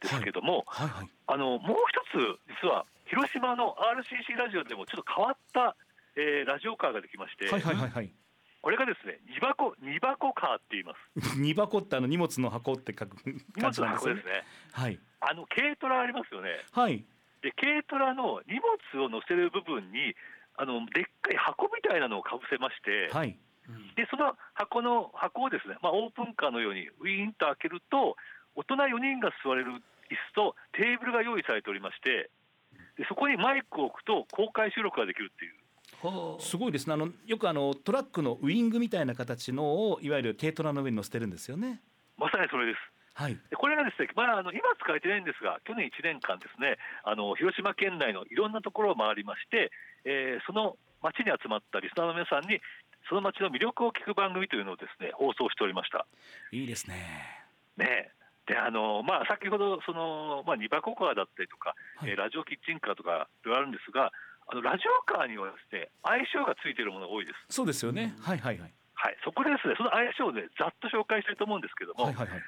[0.00, 2.16] ですけども、はいはいあのもう一つ
[2.64, 5.76] 実は広島の RCC ラジオでもちょっと変わった、
[6.16, 8.10] えーラジオカーができまして、はいはいはいはい
[8.60, 11.38] これがですね、2箱2箱カーって言います。
[11.38, 13.16] 二箱ってあの荷物の箱って書く
[13.60, 14.44] 感じの箱ですなんですね。
[14.72, 16.64] はいあの軽トラありますよね。
[16.72, 17.04] はい
[17.40, 18.58] で軽トラの荷
[18.96, 20.16] 物を載せる部分に
[20.56, 23.10] あのでっかい箱みたいなのをかぶせまして。
[23.12, 23.38] はい
[23.96, 28.16] でその箱の箱をですね、まあ、オープンカーのようにウィーンと開けると
[28.56, 29.72] 大人4人が座れる
[30.08, 32.30] 椅子とテーブルが用意されておりまして
[32.96, 35.54] でそこにマイクを置くと公開収録ができるっていう。
[36.40, 36.94] すごいですね。
[36.94, 41.80] あのよくあのトラックのウイングみたいな形のをいわゆる軽トラの上に乗せてるんですよね。
[42.16, 42.78] まさにそれです。
[43.14, 43.34] はい。
[43.50, 49.70] でこれがですね、まあ、あの今使えてないんですが、去年1年間ですね、あの広島県内のいろんなところを回りまして、
[50.04, 52.58] えーその町に集まったリスナーの皆さんに、
[53.08, 56.06] その町の魅力を聞く番組というのをですね放送しておりました。
[56.52, 56.96] いいですね。
[57.76, 58.10] ね
[58.46, 62.10] であのまあ、先ほどその、まあ、ニバコカーだったりとか、はい。
[62.10, 64.10] えーラジオキッチンカーとかいろいろあるんですが、
[64.48, 67.54] あのラジオカーにはですね相性がついているものが多いです。
[67.54, 68.16] そうですよね。
[68.20, 68.72] はいはいはい。
[68.98, 72.42] はい、そこでですねその愛称をねざっと紹介したいと思うんですけども、はいはいはい。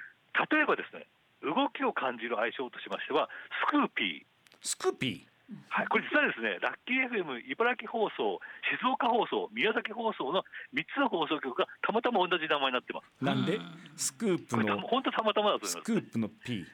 [0.51, 1.07] 例えばですね
[1.45, 3.29] 動きを感じる愛称としましては
[3.69, 4.31] スクーピー。
[4.63, 5.30] スクーピ
[5.69, 8.39] はい、これ実はですね、ラッキー FM 茨城放送、
[8.71, 13.11] 静岡放送、宮崎放送の3つの放送局がたまたま同じ名前になってます。
[13.23, 13.59] ーなんで？
[13.97, 15.83] スクープの本当たまたまだと思います。
[15.83, 16.65] スクープの P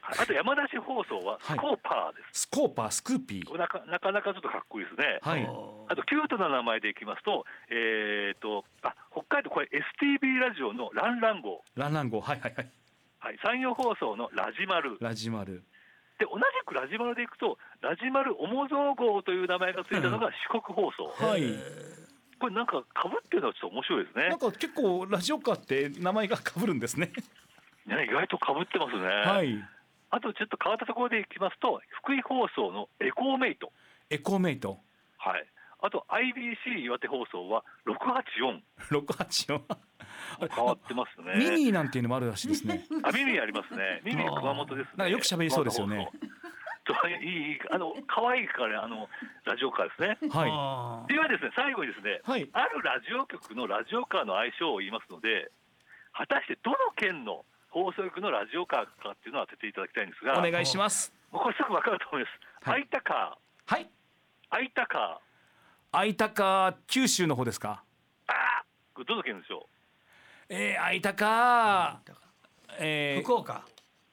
[0.00, 0.18] はい。
[0.20, 2.40] あと山梨放送はスコーパーです。
[2.40, 3.58] スコーパースクーピー。
[3.58, 5.18] なかなかなかちょっとかっこいいですね。
[5.20, 5.42] はい。
[5.88, 12.20] あとキュートな名前でいきますと、えー、とあ北海道これ STB ラジオのランラン号、ランラン号。
[12.20, 12.70] はいはいはい。
[13.18, 14.96] はい、山陽放送のラジマル。
[15.00, 15.64] ラジマル
[16.18, 21.42] で同じくラジマルでいくとラジマルオモゾー号という名前がついたのが四国放送、はい。
[22.38, 24.28] これなんかかぶってるのはちょっと面白いですね。
[24.28, 27.12] なんか結構ラジオカーって名前が被るんですね。
[27.86, 29.56] ね意外とかぶってますね、はい。
[30.10, 33.72] あとちょっと変わったところでいきますと福井放送のエコーメイト。
[34.10, 34.78] エコーメイト。
[35.18, 35.46] はい
[35.86, 38.58] あと IBC 岩手放送は684
[38.90, 41.38] 684あれ変わってますね。
[41.38, 42.84] ミニーなんていうのもあるらしいですね。
[43.04, 44.02] あミミありますね。
[44.02, 44.90] ミミ熊本ですね。
[44.96, 46.10] なんかよく喋りそうですよね。
[47.06, 49.08] いいいいあの可愛いからねあの
[49.44, 50.30] ラジオカーですね。
[50.30, 52.48] はではですね最後にですね、はい。
[52.52, 55.50] あるラジオ局のラジオカーの相性を言いますので、
[56.12, 61.12] 果たしてどの県の放送局のラジオカーかっていうのを当てていただきたいんですが、いお願いします。
[61.30, 62.70] もうこれすぐわかると思います。
[62.70, 62.86] はい。
[62.86, 63.82] 空いたカはい。
[63.82, 63.86] ー、
[64.50, 65.25] 空いたカ空
[66.04, 67.82] いたか九州の方ですか？
[68.28, 69.62] ー、あーこれどの県でしょう。
[70.48, 72.00] えー、空いたか。
[72.78, 73.64] えー、福岡？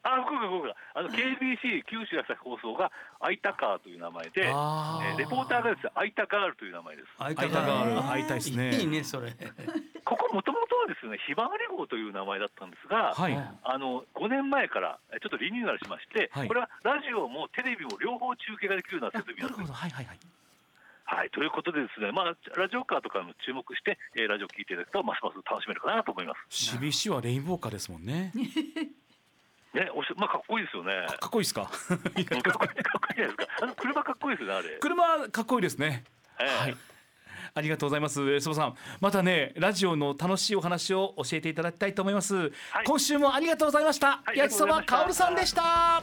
[0.05, 0.75] あ、福岡福岡。
[0.95, 5.15] あの KBC 九州朝日放送が空いたカーという名前で、えあー。
[5.15, 5.83] ーレポーターがです。
[5.85, 7.07] ね空いたガールという名前です。
[7.17, 8.01] 会い空いたががある。
[8.01, 8.75] 会いたいですね。
[8.75, 9.31] いいねそれ。
[10.03, 13.35] ここもともとはですねひまわり号という名前だったんですが、はい。
[13.63, 16.47] あの5年前からえちょっとリニューアルしまして、はい。
[16.47, 19.67] これはラジオもテレビも両方中継ができるような設備になってます。
[19.67, 19.73] なるほど。
[19.73, 20.19] はいはいはい
[21.05, 26.75] はい、ということでですね、まあ、ラジオカーとかも注目して、えーラジオ聞いていただくとますます楽しめるかなと思います。
[26.77, 28.31] CBC はレインボーカーですもんね
[29.73, 31.05] ね、おしまあかっこいいですよね。
[31.19, 31.69] かっこいいですか？
[31.89, 32.67] うんかっこいいかっこい
[33.13, 33.45] いですか。
[33.61, 34.77] あの車かっこいいですよねあれ。
[34.79, 36.03] 車かっこいいですね
[36.39, 36.77] ええはい
[37.55, 38.21] ありがとうございます。
[38.21, 42.35] えー坪さん、またね、ラジオの楽しいお話を教えていただきたいと思います。
[42.71, 44.21] はい今週もありがとうございました。
[44.25, 46.01] はい焼きそばかおるさんでした。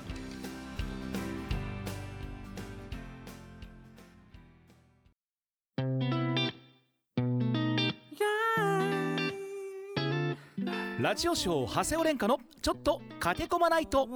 [11.01, 14.07] ラジオショー長谷尾廉歌のちょっと駆け込まないと。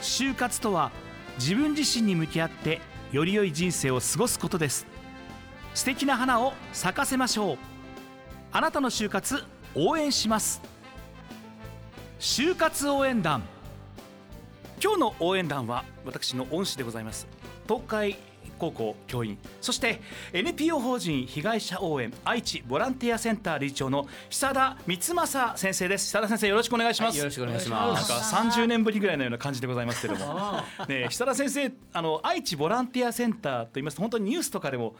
[0.00, 0.90] 就活とは
[1.38, 2.80] 自分自身に向き合って
[3.12, 4.86] より良い人生を過ごすことです。
[5.74, 7.58] 素敵な花を咲かせましょう。
[8.52, 10.62] あなたの就活応援します。
[12.18, 13.42] 就活応援団。
[14.82, 17.26] 今日の応援団は私の恩師でございます。
[17.68, 18.16] 東海
[18.58, 19.38] 高校教員。
[19.60, 20.00] そして
[20.32, 26.06] NPO 法人被害者応援愛知ボランティアセンター理事長の久田光正先生です。
[26.06, 28.10] 久田先生よろしくお願いします、よろしくお願いします。
[28.10, 30.60] なんか30年ぶりぐらいのような感じでございますけども。
[30.88, 34.96] ね久田先生あの愛知ボランティアセンターと言いますと本当にニュースとかでも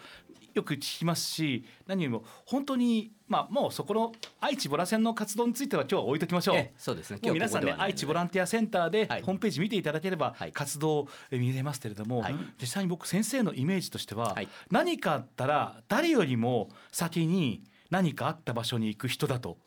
[0.56, 6.56] よく聞きますし何よりも本当にまあもうそこの愛知ボラセンの活動については今日は置いときましょう。
[6.56, 7.18] えそうですね。
[7.22, 9.22] もう皆さんね今日ここではないので愛知ボランティアセンターではい。
[9.22, 10.52] ホームページ見ていただければはい。
[10.52, 12.36] 活動え見れますけれども、はい。
[12.60, 14.48] 実際に僕先生のイメージとしては、はい。
[14.70, 19.58] 何かあったら誰よりも先に何かあった場所に行く人だと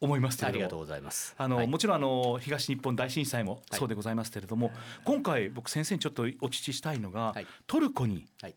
[0.00, 0.54] 思いますけれども。
[0.54, 1.34] ありがとうございます。
[1.36, 1.66] あの、はい。
[1.66, 4.70] もちろんあの東日本大震災もそうでございますけれども、
[5.04, 7.46] 今回僕先生にちょっとお聞きしたいのが、はい。
[7.66, 8.54] トルコにはい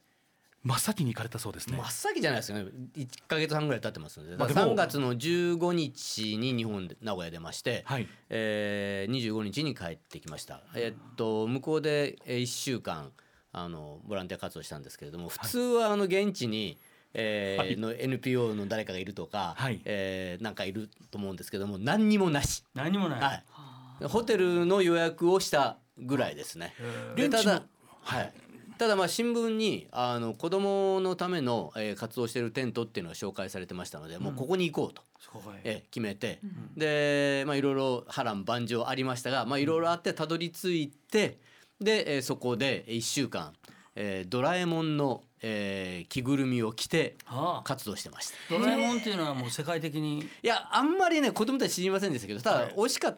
[0.63, 1.77] 真っ先に行かれたそうですね。
[1.77, 2.65] 真っ先じゃないですよね。
[2.95, 10.61] 一ヶ月半ぐらい経ってますので、まあでも三月の十五日に日本で名古屋出まして、はいえー、25日に帰ってきました。
[10.75, 13.11] えっと向こうでえー一週間
[13.51, 16.77] あのボランティア活動したんですけれども、普通はあの現地に
[17.13, 22.63] えーはいの NPO の誰かがいるとか、はいえーなんかいると思うんですけども何にもなし。
[22.75, 23.43] 何もない、はい。
[24.07, 26.73] ホテルの予約をしたぐらいですね。
[27.31, 27.63] ただ、
[28.01, 28.33] はい。
[28.79, 35.03] ただまあ新聞にあの子供のための、えー活動しているテントっていうのが紹介されてましたので、もうここに行こうと、
[35.63, 36.39] えー決めて、
[36.77, 41.37] でまあいろいろ波乱万丈ありましたが、まあいろいろあってたどり着いて、
[41.81, 43.53] で、えーそこで1週間、
[43.95, 47.63] えードラえもんの、えー着ぐるみを着てああ。
[47.65, 48.35] 活動してました。
[48.57, 50.19] ドラえもんっていうのはもう世界的に。
[50.21, 52.73] いやあんまりね子供たち知りませんでしたけどただ、はい。
[52.77, 53.17] 美味しかっ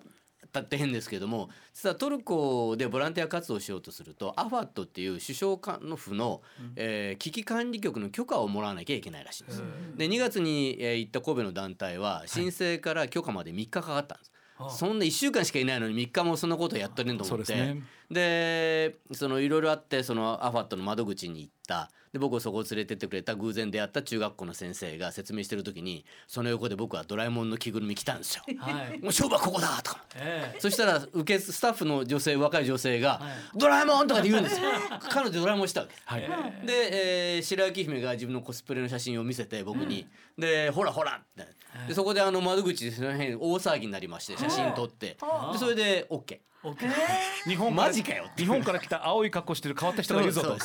[0.52, 6.42] たって変ですけども実はトルコでボランティア活動をしようとするとアファットっていう首相官の府の、
[6.76, 9.64] えー危機管理局の許可をもらわなきゃいけないらしいんです。
[9.96, 14.32] で2月に、えー行った神戸の団体は申請から許可まで3日かかったんです。
[14.70, 17.44] そんな1週間しかいないのに3日もそんなことやってるんと思って。
[17.44, 17.84] ですね。
[18.10, 28.44] でそのいろいろあってそのアファットの窓口に行ったで僕をそこを連れてってくれた偶然出会った中学校の先生が説明してる時にその横で僕はドラえもんの着ぐるみ着たんですよ。
[28.60, 28.92] はい。
[29.00, 30.60] もう勝負はここだとかええ。
[30.60, 34.70] そしたら受けスタッフの女性若い女性がはい「ドラえもん!」とかって言うんですよ。
[35.10, 35.94] 彼女ドラえもんしたわけ。
[36.06, 36.22] はい、
[36.68, 40.06] で、えー白雪姫が自分のコスプレの写真を見せて僕に
[40.38, 41.48] 「でほらほら」って
[41.88, 45.18] でそこであの窓口でその辺大騒ぎになりまして写真撮って。
[45.54, 46.40] でそれで OK。
[46.64, 47.50] オッケー。
[47.50, 50.58] 日本からマジかよ日本から来た青い格好してる変わった人がいるぞと。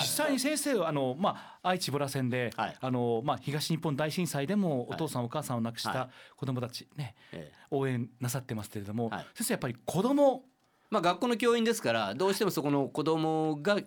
[0.00, 2.76] 実際に先生はあの、まあ、愛知ボラ線で、はい。
[2.80, 4.94] あのまあ、東日本大震災でもはい。
[4.94, 7.66] お父さん、お母さんを亡くしはた子どもたち、ねええ。
[7.70, 10.44] 応援なさってますけれども、はい先生やっぱり子ども
[10.90, 13.78] まあ、学校の教員ですからどうしてもそこの子供が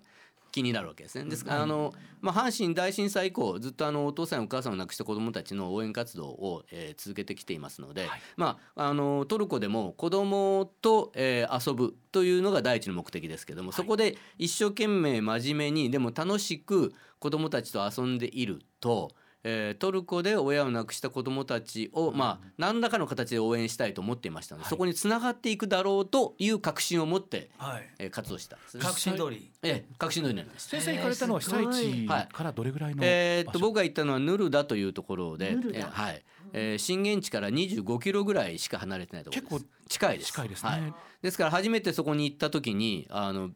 [0.58, 1.30] 気になるわけですね。
[1.30, 19.12] ですからあの、まあ、阪神大震災以降ずっとあのお父さんやお母さんを亡くした子どもたちの応援活動を、えー続けてきていますので、はいまあ、あのトルコでも子どもと、えー遊ぶというのが第一の目的ですけども、そこで一生懸命真面目にでも楽しく子どもたちと遊んでいると。
[19.44, 24.60] えートルコで親を亡くした子どもたちを、まあ、何らかの形で応援したいと思っていましたの。
[24.60, 24.70] で、はい。
[24.70, 27.90] そこにつながっていくだろうという確信を持って、はい。
[28.00, 28.58] えー活動した。
[28.80, 29.50] 確信通り。
[29.64, 30.70] ええ、確信通りなんです。
[30.70, 32.28] 先生行かれたのは被災地はい。
[32.32, 36.24] からどれぐらいのえーっと僕が行ったのはヌルダというところで、えーはい、
[36.54, 39.54] えー震源地から25キロぐらいしか離れてないところです。
[39.54, 40.28] 結構近いです。
[40.28, 40.70] 近いですね。
[40.70, 40.94] はい。
[41.22, 43.52] ですから初めてそこに行った時にあの、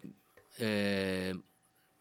[0.60, 1.40] えー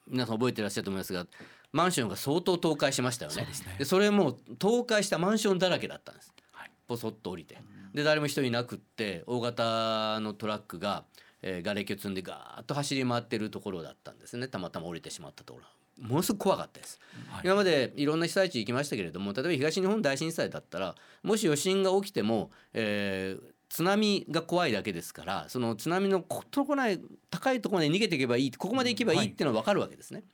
[0.08, 1.24] 皆さん覚えてらっしゃると思いますが
[1.72, 3.37] マンションが相当倒壊しましたよね。
[3.37, 3.76] そうですね。
[3.78, 6.33] でそれも倒壊したマンションだらけだったんです。
[6.52, 6.70] はい。
[6.88, 7.59] ポソッと降りて。
[7.94, 11.04] で誰も人いなくって大型のトラックが、
[11.42, 14.48] えー、瓦礫を積んでガーッと走り回ってるところだったんですね。
[14.48, 15.66] たまたま降りてしまったところ。
[16.06, 17.40] ものすごく怖かったです、はい。
[17.44, 30.20] 今までいろんな被災地行きましたけれども例えば東日本大震災だったらもし余震が起きても、えー津波が怖いだけですからその津波のことこない高いところまで逃げていけばいいここまで行けばいいっていうのは分かるわけですね。
[30.20, 30.26] だ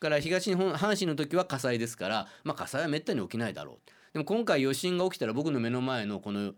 [0.00, 3.90] から東日本阪神の時は火災ですから、まあ、火災はめったに起きないだろう。
[4.14, 6.54] でも今回余震が起きたら僕の目の前のこの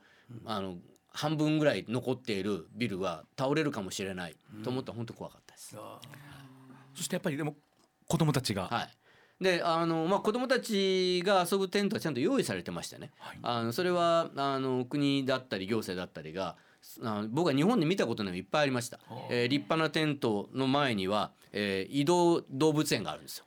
[0.46, 0.76] あの
[1.11, 5.76] 半分ぐらい残っているビルは倒れるかもしれないと思ったら本当怖かったです。
[6.94, 7.57] そしてやっぱりでも
[8.09, 9.44] 子どもたちが、はい。
[9.44, 13.11] であのまあ、子どもたちが遊ぶテントはちゃんと用意されてましたね。
[13.18, 13.38] はい。
[13.42, 16.57] あのそれはあの国だったり行政だったりが
[17.03, 18.99] あの僕は日本で見たことないのいっぱいありました、
[19.31, 23.45] えー立派なテントの前には、えー移動動物園があるんですよ。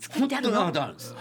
[0.00, 0.72] 作ってあるの？
[0.86, 1.14] るんです。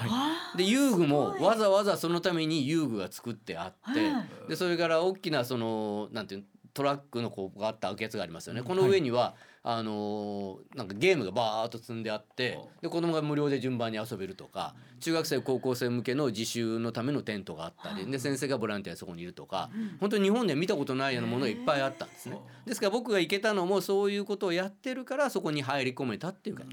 [0.55, 8.61] で遊具もわざわざそのために遊具が作ってあって、はでそれから大きなそのなんていうのトラックのこうがあったやつがありますよね。
[8.61, 22.37] この上には、あのーなんかゲームがバーッと積んであってで子供が無料で順番に遊べるとか中学生高校生向けの自習のためのテントがあったりで先生がボランティアでそこにいるとか本当に日本では見たことないようなものがいっぱいあったんですね。
[22.65, 26.63] ですから僕が行けたのもそういうことをやってるからそこに入り込めたっていうか、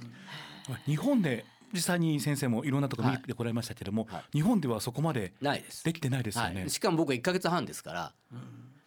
[0.87, 4.23] 日本で実際に先生もいろんなところ見てこられましたけれども、はい。
[4.33, 5.85] 日本ではそこまでないです。
[5.85, 6.61] できてないですよね。
[6.61, 8.13] はい、しかも僕は1ヶ月半ですから、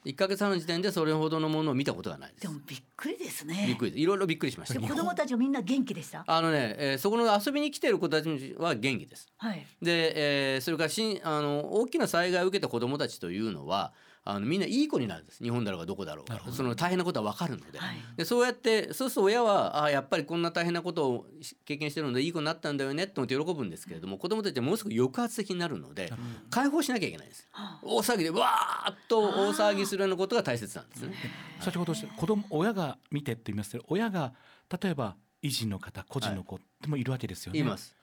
[0.08, 2.42] 1ヶ月半の時点でそれほどのものを見たことがないです。
[2.42, 3.66] でもびっくりですね。
[3.68, 4.02] びっくりです。
[4.02, 4.80] いろいろびっくりしました。
[4.80, 6.24] で子供たちはみんな元気でした？
[6.26, 9.28] あのね、えーそこの遊びに来てる子たちは元気です。
[9.38, 9.66] はい。
[9.82, 13.94] で、えーそれからしんあの大きな災害を受けた子どもたちというのは
[14.30, 15.44] あのみんないい子になるんです。
[15.44, 16.40] 日本だろうがどこだろうが。
[16.52, 17.98] その大変なことは分かるので,、はい。
[18.18, 21.26] でそうやってそうすると親はあやっぱりこんな大変なことを
[21.66, 26.12] 経験してるのでいい子になったんだよねって思って喜ぶんですけれども子どもたちはものすごく抑圧的になるので
[26.50, 27.48] 解放しなきゃいけないんです
[27.82, 31.14] 大騒ぎでわーっと大騒ぎするようなことが大切なんですね。
[31.62, 33.72] 先ほど子供親が見てって言います。
[33.72, 34.34] けど親が
[34.82, 37.60] 例えば維持の方個人の子でもいるわけですよね。
[37.60, 37.96] います。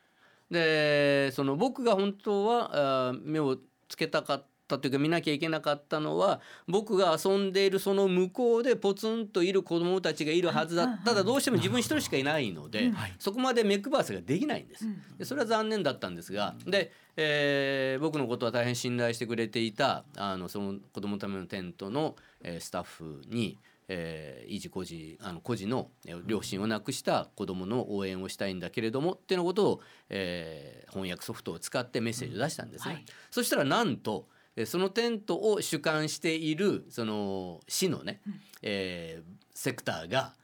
[0.51, 3.59] でその僕が本当は目を
[3.89, 13.15] つけたかったというか見なきゃいけなかったのは僕が遊んでいるその向こうでポツンといる子どもたちがいるはずだただどうしても自分一人しかいないのではい。
[13.19, 14.87] そこまで目配せができないんです。
[15.19, 32.95] でそれは残念だったんですがで、えー僕のことは大変信頼してくれていたあのその子どものためのテントの、えースタッフにえー、維持孤児あの孤児のえー両親を亡くした子どもの応援をしたいんだけれどもっていうようなことを、えー翻訳ソフトを使ってメッセージを出したんですね。
[32.95, 33.05] はい。
[33.31, 34.34] そしたらなんとえー
[34.67, 38.21] そのテントを主管しているその市のね、
[38.63, 40.35] えーセクターが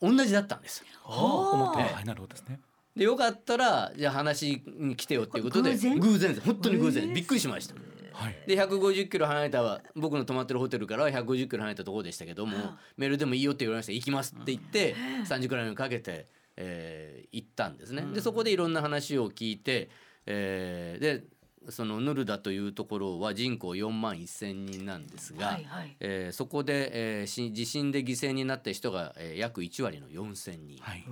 [0.00, 0.84] 同じだったんです。
[1.04, 1.94] 思ったええ。
[1.94, 2.60] はいなるほどですね。
[2.94, 5.98] でよかったらじゃあ話に来てよっていうことで偶然？
[6.00, 6.46] 偶然です。
[6.46, 7.74] 本当に偶然、びっくりしました。
[8.12, 8.36] はい。
[8.46, 12.56] で150キロ離れた僕の泊まってるホテルからは150キロ離れたところでしたけども
[12.96, 14.94] メールでもいいよって言われました行きますって言って
[15.26, 16.26] 3時くらいにかけて、
[16.56, 18.02] えー行ったんですね。
[18.14, 19.90] でそこでいろんな話を聞いて、
[20.26, 21.24] えーで
[21.70, 25.96] そのヌルダというところは人口4万1,000人なんですが、はいはい。
[26.00, 30.78] えーそこで、えーし地震で犠牲になった人が、えー約1割の4,000人。
[30.80, 31.04] はい、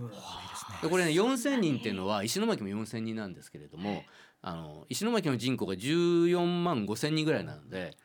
[0.83, 4.03] でこれね4,000人っていうのは石巻も4,000人なんですけれども
[4.43, 7.97] あの石巻の人口が14万5,000人ぐらいなので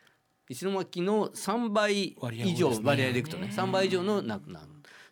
[0.48, 2.86] 石巻の3倍以上割合多いですね。
[2.86, 4.66] 割合でいくとね3倍以上の亡くなる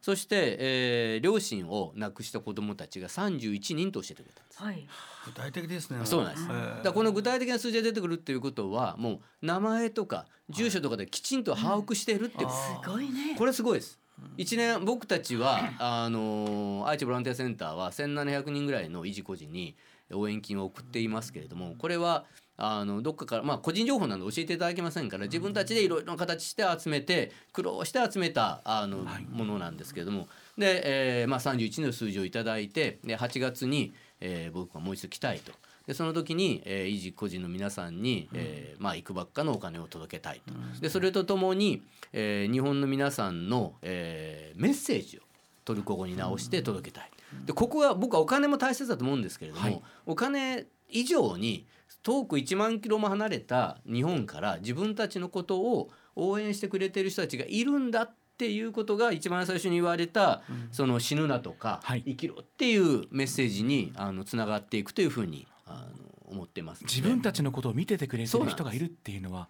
[0.08, 4.62] そして、えー両親を亡くした子どもたちが31人と教えてくれたんです。
[4.62, 4.88] はい
[5.26, 5.98] 具体的ですね。
[6.04, 6.46] そうなんです。
[6.50, 12.52] ええだからこの具体的な数字が出てくるっていうことはもう名前とか住所とかできちんと把握しているっていうこ
[12.84, 13.98] とすごいねこれすごいです。
[14.38, 19.76] 一年僕たちはあのー愛知ボランティアセンターは1700人ぐらいの維持個人に
[20.10, 22.24] 応援金を送っていますけれどもこれは
[22.60, 30.28] あのどっかからまあ個人情報なので教えていただけませんから自分たちでいろいろな形して集めて苦労して集めたあのものなんですけれども。
[30.58, 35.52] で、えーまあ、31の数字をいただいてで8月に、えー僕はもう一度来たいと。
[35.86, 40.80] でその時に、えー、維持個人の皆さんに、えーまあ、いくばっかのお金を届けたいと。
[40.82, 41.82] でそれとともに、
[42.12, 45.20] えー日本の皆さんの、えーメッセージを
[45.64, 47.10] トルコ語に直して届けたい。
[47.46, 49.82] でここは僕はお金も大切だと思うんですけれども、はい。
[50.06, 51.66] お金以上に
[52.08, 60.40] 遠く1万キロも離れた日本から自分たちのことを応援してくれてる人たちがいるんだっていうことが一番最初に言われた、
[60.72, 62.02] その死ぬなとか、はい。
[62.06, 65.86] 生きろっていうメッセージにあのつながっていくというふうにあ
[66.26, 69.48] の思ってます自分たちのことを見ててくれてる人がいるっていうのは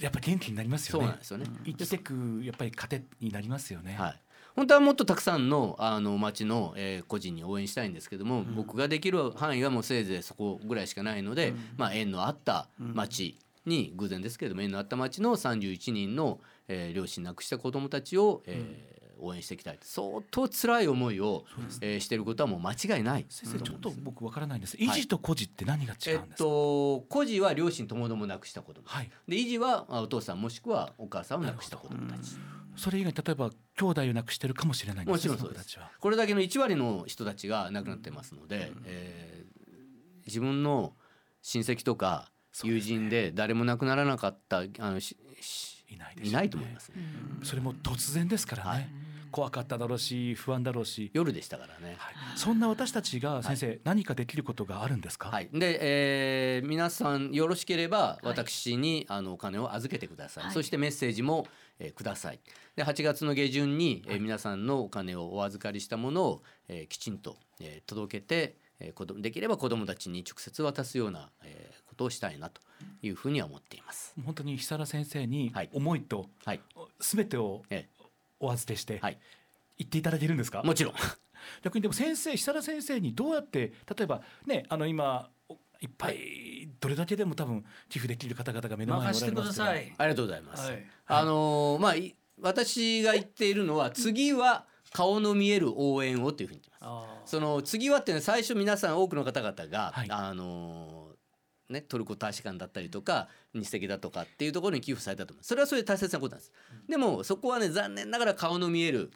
[0.00, 1.04] やっぱり元気になりますよね。
[1.04, 1.46] そうなんですよね。
[1.66, 4.20] 生きてくやっぱり糧になりますよね、はい、
[4.58, 21.44] 本当はもっとたくさんのあの町の、えー個人に応援したいんですけども、僕ができる範囲はもうせいぜいそこぐらいしかないので、まあ、縁のあった町に偶然ですけれども縁のあった町の31人の、えー両親亡くした子どもたちを、えー応援していきたい相当辛い思いを、
[21.80, 23.26] えーしてることはもう間違いない。
[23.28, 24.76] 先生ちょっと僕わからないんです。
[24.76, 29.10] 維持と孤児って何が違えっうんですか、と孤児は両親ともども亡くした子ども、はい。
[29.26, 32.36] で維持はあお父さんもしくはお母さんを亡くした子どもたち。
[32.78, 35.58] それ以外例えば兄弟を亡くしてるかもしれないんですもちろんそうです。
[35.58, 35.90] の子たちは。
[36.00, 39.48] これだけの1割の人たちが亡くなってますので、えー
[40.28, 40.92] 自分の
[41.40, 42.30] 親戚とか
[42.62, 46.28] 友人で誰も亡くならなかったあのいないでしね。
[46.28, 46.96] いないと思います、ね。
[47.42, 48.88] それも突然ですからね、はい。
[49.30, 51.96] 怖かっただろうし不安だろうし、夜でしたからね。
[51.98, 52.14] はい。
[52.36, 60.52] そんな私たちが先生、何かできることがあるんですか、はい、で、えー皆さんよろしければ私に、あのお金を預けてください、はい。
[60.52, 61.46] そしてメッセージも、
[61.78, 62.40] えーください。
[62.76, 72.60] で8月の下旬に、えー皆さんのお金をお預かりしたものを、えーきちんと、えー届けて、えーできれば子どもたちに直接渡すような、えーことをしたいなと
[73.02, 74.14] いうふうには思っています。
[74.24, 75.70] 本当に久原先生にはい。
[75.72, 76.60] 思いとはい、
[77.00, 77.88] 全てをえ
[78.40, 79.18] お預けしてはい。
[79.78, 80.94] 言っていただけるんですか、もちろん。
[81.62, 85.37] 逆にでも先生久原先生にどうやって例えばねあの今お
[85.80, 85.86] い。
[85.86, 89.42] っぱいどれだけでも多分寄付できる方々が目の前におますけど。
[89.42, 89.94] ださい。
[89.96, 90.70] ありがとうございます。
[90.70, 90.86] はい。
[91.06, 96.80] あのーまあい私が言っているのは次は顔の見える応援をというふうに言ってます。
[96.82, 100.06] あその次はっていうのは最初皆さん多くの方々が、はい。
[100.10, 101.18] あのー
[101.68, 105.44] ね、トルコ大使館だったりとか日赤だとかっていうところに寄付されたと思う。
[105.44, 106.52] それはそれで大切なことなんです、
[106.88, 109.10] でもそこはね残念ながら顔の見える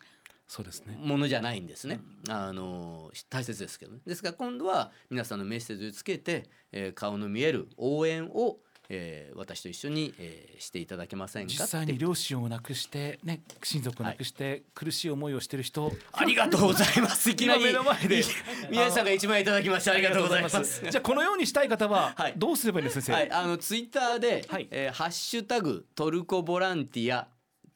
[0.53, 0.99] そうですね。
[1.01, 1.99] ものじゃないんですね、
[2.29, 4.01] あのー大切ですけどね。
[4.07, 8.59] ですから今度は皆さんのメッセージをつけて、えー顔の見える応援を、
[8.91, 17.31] えー私と一緒に、えーしていただけませんか実際に両親を亡くしてね親族を亡くして苦しい思いをしてる人、ありがとうございます。
[17.33, 18.23] いきなり今目の前で。
[18.71, 20.83] 宮地さんが一枚いただきましてありがとうございます。
[20.83, 22.35] じゃあこのようにしたい方ははい。
[22.37, 24.69] どうすればいいんです先生、はい、あのツイッターで、はい。
[24.71, 27.27] えーハッシュタグトルコボランティア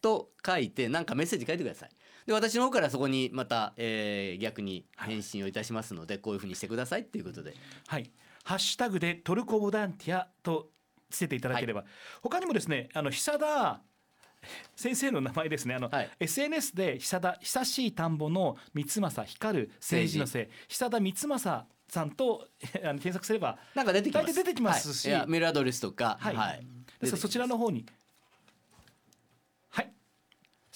[0.07, 1.91] と書いてなんかメッセージ書いてください。
[2.27, 7.55] で私の方からそこにまた、えー逆に返信をいたしますので、こういうふうにしてくださいっていうことで。
[7.89, 8.11] はい、
[8.45, 10.71] ハッシュタグでトルコボランティアと
[11.11, 11.85] つけていただければ、
[12.23, 13.81] 他にもですねあの久田
[14.77, 15.75] 先生の名前ですね。
[15.75, 16.11] あの、はい。
[16.21, 20.47] SNS で久田久しい田んぼの三正光る政治のせい。
[20.69, 22.49] 久田三正さんと
[22.85, 24.35] あの検索すればなんか出てきます。
[24.35, 25.11] 出てきますし。
[25.11, 25.27] はい。
[25.27, 26.37] メールアドレスとか、はい。
[26.37, 26.67] はい。
[27.01, 28.06] ですからそちらの方にはい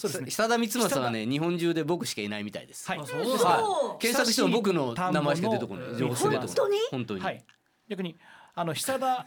[0.01, 0.31] そうですね。
[0.31, 2.89] 久田光正はね日本中で僕しかいないみたいです。
[2.89, 2.99] はい。
[2.99, 3.21] あそう。
[3.21, 3.99] ですからはい。
[3.99, 5.97] 検索しても僕の名前しか出てこない。
[5.99, 6.39] 情報出てこない。
[6.41, 7.21] 本当に本当に。
[7.21, 7.45] はい。
[7.87, 8.17] 逆に
[8.55, 9.27] あの久田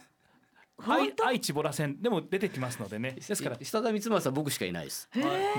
[0.76, 3.12] 本愛愛知ボラ線でも出てきますのでね。
[3.12, 3.56] ですから。
[3.56, 5.08] 久田光正は僕しかいないです。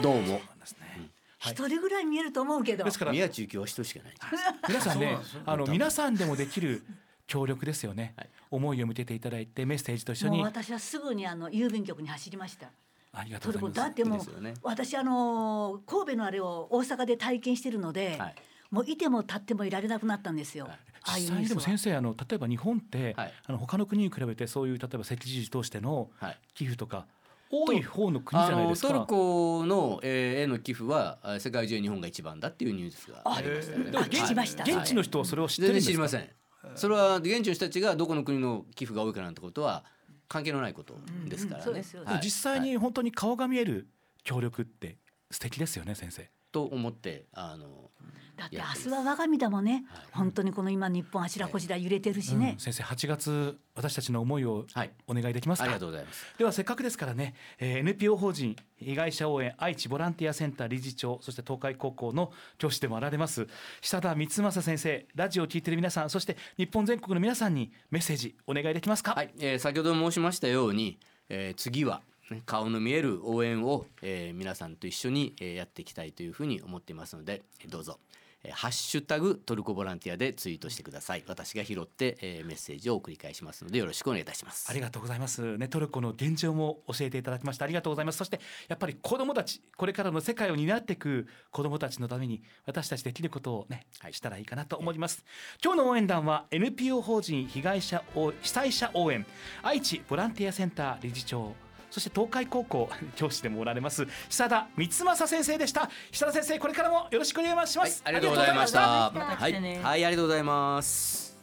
[0.03, 0.21] どうも。
[0.21, 1.11] なんですね。
[1.39, 2.83] 一人ぐらい見えると思うけど。
[2.83, 3.13] ですから。
[3.13, 4.43] 宮中京は人しかないんです。
[4.67, 6.83] 皆さんねあの皆さんでもできる
[7.25, 10.45] 協力ですよね、はい思いを向けていただいてメッセージと一緒にもう。
[10.45, 12.67] 私はすぐにあの郵便局に走りました
[13.15, 13.97] ありがとトルうございます。
[13.97, 14.53] コだってもうね。
[14.61, 18.35] 私あの神戸のあれを大阪で体験してるので、はい。
[18.71, 21.21] もういても立ってもいられなくなったんですよ、はい。
[21.21, 23.33] 実際にでも先生あの例えば日本って、はい。
[23.47, 26.37] あの他の国に比べてそういう例えば赤十字通してのはい。
[26.53, 27.05] 寄付とか
[27.49, 27.81] 多い。
[27.81, 28.87] 方の国じゃないですか。
[28.89, 33.91] トルコの、えー、への寄付はあ世界中で日本が一番だっていうニュースがありましたよね。
[33.91, 34.63] でもあ聞きました。
[34.63, 35.87] 現地の人はそれを知ってる全んですか？
[35.87, 36.75] 然知りません。
[36.75, 39.83] それは現地の人たちがどこの国の寄付が多いかなんてことは
[40.27, 40.95] 関係のないこと
[41.27, 41.83] ですからね。
[42.23, 42.69] 実際はい。
[42.69, 43.87] に本当に顔が見える
[44.23, 44.97] 協力って
[45.31, 46.29] 素敵ですよね先生。
[46.51, 47.91] と思ってあの
[48.37, 50.05] だって明日は我が身だもんね、はい。
[50.11, 52.51] 本当にこの今日本あちらこちら揺れてるしね。
[52.53, 54.91] うん、先生8月私たちの思いをはい。
[55.07, 55.63] お願いできますか？
[55.65, 56.25] ありがとうございます。
[56.37, 63.47] ではせっかくですからね、えー NPO 法人被害者応援愛知ボランティアセンター理事長そして東海高校の教師でもあられます
[63.81, 70.97] 久田光正先生ラジオを聞いている皆さんそして日本全国の皆さんにメッセージお願いできますか、はい、えー先ほど申しましたように、
[71.29, 78.14] えー次はね顔の見える応援を、えー皆さんと一緒に、えーやっていきたいというふうに思っていますのでえーどうぞ、えー
[78.53, 85.57] ハッシュタグトルコボランティアでツイートしてください私が拾って、えーメッセージを送り返しますのでよろしくお願いいたしますありがとうございます。
[85.57, 87.65] ね、トルコの現状も教えていただきました。
[87.65, 88.17] ありがとうございます。
[88.17, 95.23] そして、やっぱり子供たち、これからの世界を担っていく子供たちのために、私たちできることをね、はいしたらいいかなと思います。
[95.63, 99.25] 今日の応援団は NPO 法人被害者応被災者応援
[99.61, 101.64] 愛知ボランティアセンター理事長。
[101.95, 105.89] そして東海高校 教師でもおられます久田光正先生でした。
[106.11, 108.81] 久田先生これからもよろしくお願いします、はい、ありがとうございました。
[108.81, 111.37] はい、はい、ありがとうございます。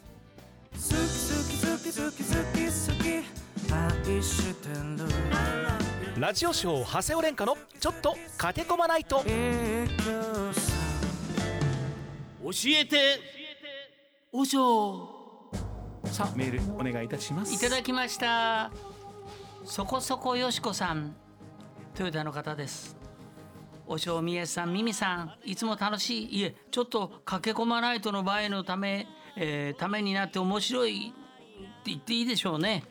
[0.74, 1.00] 好き好き
[1.62, 3.08] 好き好き好き好き
[3.72, 9.30] 愛してるラジオショー長谷尾廉歌のちょっと駆け込まないと教
[12.66, 13.20] えて
[14.30, 15.48] おしょ
[16.04, 18.91] さあメールお願いいたしますいただきました
[19.64, 21.14] そこそこよしこさん
[21.94, 22.96] トヨタの方です。
[23.86, 26.40] おしょうみえさんみみさんいつも楽しい。
[26.40, 29.06] いえちょっと駆け込まないとの場合のため、
[29.36, 32.84] えーためになって面白いって言っていいでしょうね。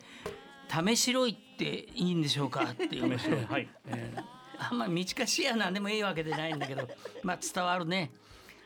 [0.68, 2.64] 試しろいっていいんでしょうか？
[2.64, 3.18] っていう。
[3.50, 3.68] はい。
[3.86, 4.22] えー
[4.64, 6.88] あんまり短しやなんでもいいわけじゃないんだけど
[7.24, 8.12] まあ伝わるね。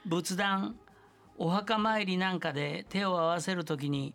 [0.04, 0.76] 仏壇
[1.38, 4.14] お墓参りなんかで手を合わせるときに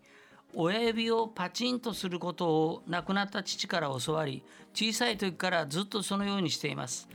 [0.53, 4.43] 親指をパチンとすることを亡くなった父から教わり
[4.73, 7.07] 小さい時からずっとそのようにしています。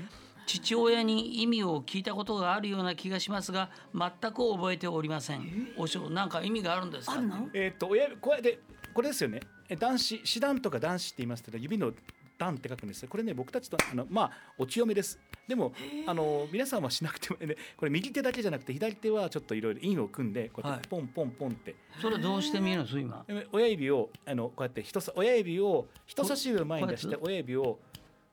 [0.47, 5.68] 父親に意味を聞いたことがあるような気がしますが全く覚えておりません。
[5.76, 7.14] おしょうなんか意味があるんですか？
[7.14, 7.49] あるの？
[7.53, 8.61] えーっと親指これで
[8.95, 9.41] これですよね。
[9.68, 11.93] え男子師団とか男子って言いますけど指の
[12.39, 13.07] 段って書くんです。
[13.07, 15.18] これね僕たちとあのまあお清めです。
[15.49, 15.72] でも
[16.07, 23.24] あの皆さんはしなくてもねこれ右手だけじゃなくて左手はちょっといろいろ印を組んでこうやってポンポンポンって、それどうして見えるんです今。
[23.26, 27.78] で親指をあのこうやって人さ親指を人差し指を前に出して親指を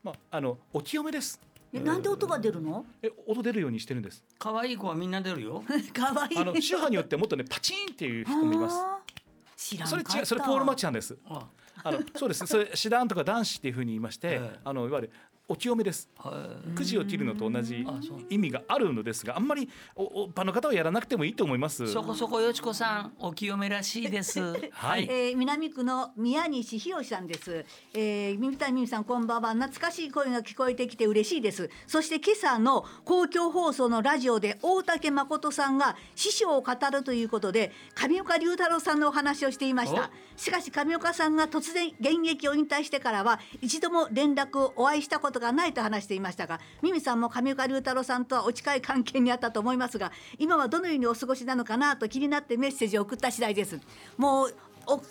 [0.04, 1.40] まああのお清めです。
[1.72, 2.86] えなんで音が出るの？
[3.02, 4.24] え音出るようにしてるんです。
[4.38, 5.64] 可愛い子はみんな出るよ。
[5.94, 6.34] かわい。
[6.34, 8.76] いあの宗派によってもっとねパチンっていう人もいます。
[8.76, 9.14] あー。
[9.56, 10.12] 知らんかった。
[10.12, 11.18] それ違うそれポール・マチャンです。
[11.26, 12.46] ああのそうです。
[12.46, 14.60] それ師団とか男子っていうふうに言いまして、ええ。
[14.64, 15.12] あのいわゆる
[15.48, 17.86] お清めですはいくじを切るのと同じ
[18.30, 24.40] 意味があるのですがあんまりおお一般の方はやらなくてもいいと思いますそこそこよちこさんお清めらしいです。
[24.72, 27.66] はいえー南区の宮西博さんです。
[27.94, 29.54] えー、耳たみみさんこんばんは。
[29.54, 31.70] 懐かしい声が聞こえてきて嬉しいです。
[31.86, 40.12] そして今朝の公共放送のラジオで大竹誠さんが師匠を語るということで上岡龍太郎さんのお話をしていました。
[40.38, 53.80] しかし上岡さんが突然現役を引退してからは一度も連絡をお会いしたことがないと話していましたが、ミミさんも上岡龍太郎さんとはお近い関係にあったと思いますが、今はどのようにお過ごしなのかなと気になってメッセージを送った次第です。
[54.18, 54.56] もう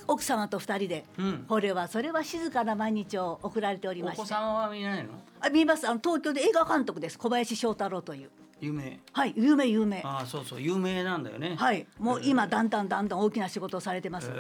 [0.06, 5.10] 奥様と二人で、うんこれはそれは静かな毎日を送られておりまして子さんは見ないの？
[5.40, 8.30] あ見ますあの東京で映画監督です小林翔太郎という
[8.62, 9.00] 有名。
[9.12, 11.56] はい有名有名ああそうそう有名なんだよね。
[11.58, 14.30] はいもう今だんだんだんだん大きな仕事をされてます、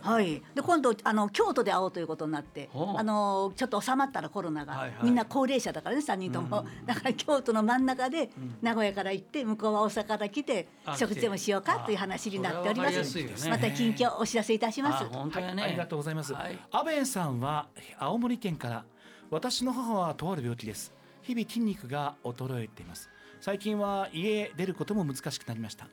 [0.00, 0.42] はい。
[0.54, 2.70] で今度あの京都で会おうということになって。
[2.74, 5.04] あのちょっと収まったらコロナが、はいはい。
[5.04, 8.30] みんな高齢者だからね3人とも、だから京都の真ん中で
[8.62, 13.30] 名古屋から行って向こうは大阪から来てあ食事でもしようかという話になっておりますね。
[13.50, 15.04] また近況お知らせいたします。
[15.04, 16.32] あ本ね、はい、ありがとうございます。
[16.32, 16.58] はい。
[16.70, 17.68] アベンさんは
[17.98, 18.84] 青森県から。
[19.30, 20.92] 私の母はとある病気です。
[21.22, 23.10] 日々筋肉が衰えています。
[23.40, 25.88] 最近は家出ることも難しくなりました。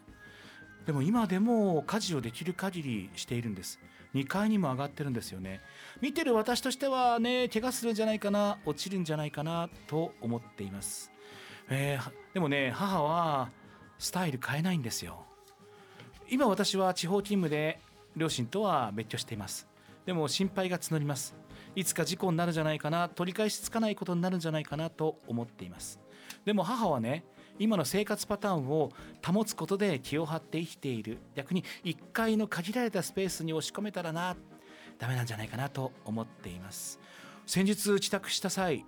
[0.86, 3.80] でも今でも家事をできる限りしているんです。
[4.16, 5.62] 2階にも上がってるんですよね。
[6.02, 11.12] 見てる私としてはね、怪我するんじゃないかな、落ちるんじゃないかなと思っています。
[11.70, 13.52] えーでもね母は
[14.00, 15.24] スタイル変えないんですよ
[16.30, 17.80] 今私は地方勤務で
[18.16, 19.68] 両親とは別居しています
[20.06, 21.36] でも心配が募ります
[21.76, 26.00] いつか事故になるんじゃないかな取り返しつかないことになるんじゃないかなと思っています
[26.44, 27.24] でも母はね
[27.60, 28.91] 今の生活パターンを
[29.26, 31.20] 保つことで気を張って生きている。
[31.36, 34.36] 逆に1階の限られたスペースに押し込めたらな
[34.97, 36.99] ダメなんじゃないかなと思っています。
[37.45, 38.86] 先日帰宅した際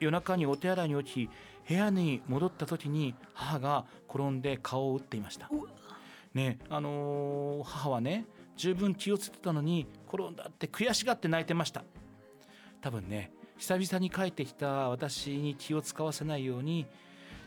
[0.00, 1.30] 夜中にお手洗いに落ち
[1.68, 5.50] 部屋に戻った時に母が転んで顔を打っていました。
[6.34, 8.26] ねあのー母はね
[8.56, 11.84] 十分気をつけてたのに転んだって悔しがって泣いてました。
[12.80, 16.86] 多分ね久々に帰ってきた私に気を使わせないように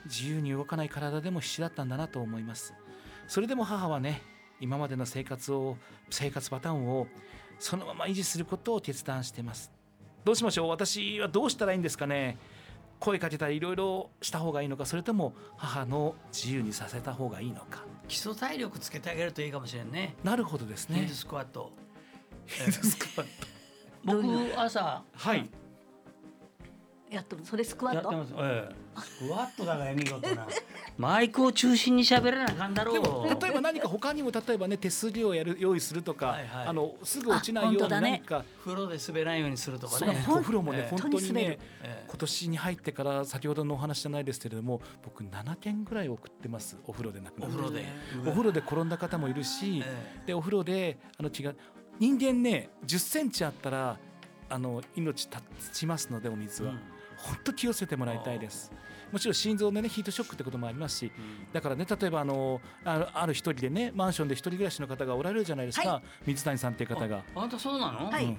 [0.05, 2.73] 自由に動かない体でも必死だったんだなと思います。
[3.27, 4.21] それでも母はね
[4.59, 5.77] 今までの生活を
[6.09, 7.07] 生活パターンを
[7.59, 9.71] そのまま維持することを決断してます。
[10.23, 10.69] どうしましょう？
[10.69, 12.37] 私はどうしたらいいんですかね？
[12.99, 14.85] 声かけたりいろいろした方がいいのか？
[14.85, 17.83] それとも母の自由にさせた方がいいのか？
[18.07, 20.15] 基礎体力つけてあげるといいかもしれんね。
[20.23, 20.99] なるほどですね。
[20.99, 21.71] ヒンドスクワット。
[22.45, 23.47] ヒンドスクワット。
[24.05, 25.49] 僕朝はい
[27.11, 28.11] やっとるそれスクワット？
[28.11, 30.47] やってます、ええ、 スクワットだから見事な。
[30.97, 36.67] マイクを中心に喋らなあかんだろでうも例えば何か他にも例えばね手すりをやる用意するとか、はいはい。
[36.67, 40.25] あのすぐ落ちないように何か、風呂で滑らないようにするとかね。
[40.27, 42.05] お風呂もね、 ええ本当にねええ。
[42.07, 46.77] 今年に入ってから先ほどのお話じゃないですけれども僕7件ぐらい送ってます。
[46.85, 47.85] お風呂で亡くなお風呂で。
[48.25, 51.55] お風呂で転んだ方もいるし、えでお風呂であの違う
[51.99, 53.97] 人間ね10センチあったら
[54.49, 55.41] あの命立
[55.71, 56.94] ちますのでお水は、うん
[57.25, 58.71] 本当気をつけてもらいたいです。
[59.11, 61.11] もちろん心臓でねヒートショックってこともありますし、
[61.53, 67.23] だからね例えばあのあるある一人でねマンションで一人暮らしの方がおられるじゃないですか、は水谷さんっていう方が。
[67.35, 68.37] あんたそうなの、はい。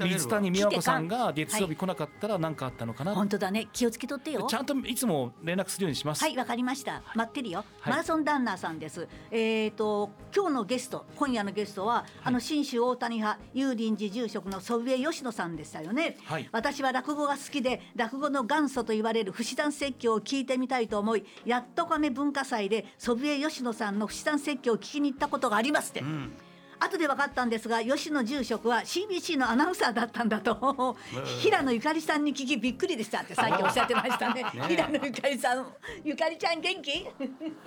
[0.00, 3.68] 水谷美和子さんが月曜日来なかったら何かあったのかな、本当だね。
[3.72, 4.46] 気をつけとってよ。
[4.48, 6.22] ちゃんといつも連絡するようにします。
[6.22, 7.02] はい、わかりました。
[7.14, 7.64] 待ってるよ。
[7.80, 7.90] はい。
[7.90, 9.08] マラソンランナーさんです。
[9.30, 16.16] えっ、と今日のゲスト、今夜のゲストは、あの信州大谷派有林寺住職の祖父江吉野さんでしたよね。
[16.24, 16.48] はい。
[16.52, 26.00] 私は落語が好きで落語の元祖と言われる不死団説教を聞いてみたいと思い、やっと亀文化祭で祖父江吉野さんの不死団説教を聞きに行ったことがありますって。
[26.00, 26.32] うん。
[26.80, 30.96] 後で分かったんですが吉野住職は CBC のアナウンサーだったんだと
[31.40, 34.42] 平野ゆかりさんに聞きびっくりでしたって さっきおっしゃってましたね。
[34.42, 35.66] ね平野ゆかりさん
[36.04, 37.06] ゆかりちゃん元気？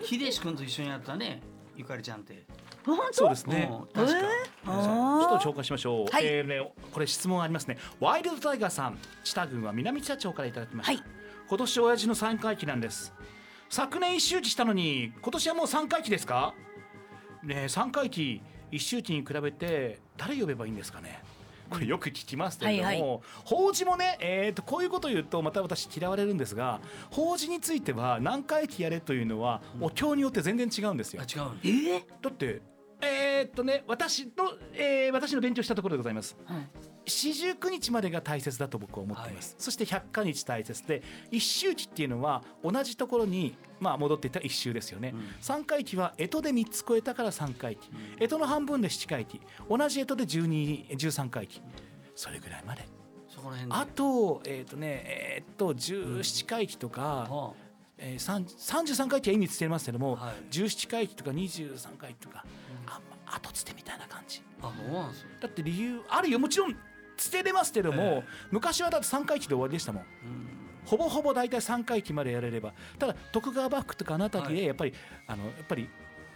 [0.03, 1.41] 秀志君と一緒にやったね
[1.75, 2.45] ゆかりちゃんって。
[2.85, 3.13] 本当？
[3.13, 3.69] そうですね。
[3.71, 4.27] うん確か、ちょっ
[4.65, 6.11] あと紹介しましょう。
[6.11, 6.25] はい。
[6.25, 7.77] えーねこれ質問ありますね。
[7.99, 10.93] ワイルドタイガーさん、知多郡は南社長からいただきました。
[10.93, 11.20] はい
[11.51, 13.13] 今年親父の三回忌なんです。
[13.69, 16.53] 昨年一周忌したのに今年はもう三回忌ですか？
[17.43, 18.41] ねえ三回忌
[18.71, 21.21] 一周忌に比べて誰呼べばいいんですかね？
[21.69, 26.79] これよく聞きますけれども、はいは法事もね、えー、とこういうことを言うとまた私嫌われるんですが
[27.09, 31.25] 法事については何回忌やれというのはお経によって全然違うんですよあ。
[31.25, 32.03] 違うのえー？
[32.21, 32.61] だって
[33.01, 34.31] えーっとね私の、
[34.73, 36.37] えー私の勉強したところでございます。
[36.45, 36.67] はい。
[37.05, 47.89] 四十九日までが大切だと僕は思っています、そして百日日大切で一周期っていうのは同じところにまあ戻っていったら一周ですよね、三回忌は干支で三つ超えたから三回忌。
[48.19, 49.41] 干支の半分で七回忌。
[49.67, 51.61] 同じ干支で十二十三回忌。
[52.15, 52.87] それぐらいまで。
[53.27, 53.77] そこら辺で。
[53.77, 57.53] あとえーっとねえーっと十七回忌とか、は
[57.97, 60.53] えー、三33回忌は意味つけますけども、はい。
[60.53, 62.45] 17回忌とか23回忌とか、
[63.35, 64.41] 後つてみたいな感じ。
[64.61, 66.39] あそうなんですよだって理由あるよ。
[66.39, 66.75] もちろん
[67.17, 70.03] つてれますけども、え昔はだって3回忌で終わりでしたもん。
[70.85, 72.73] ほぼほぼ大体3回忌までやれれば。
[72.97, 74.93] ただ徳川幕府とかあの辺りはでやっぱり、
[75.27, 75.87] あのやっぱり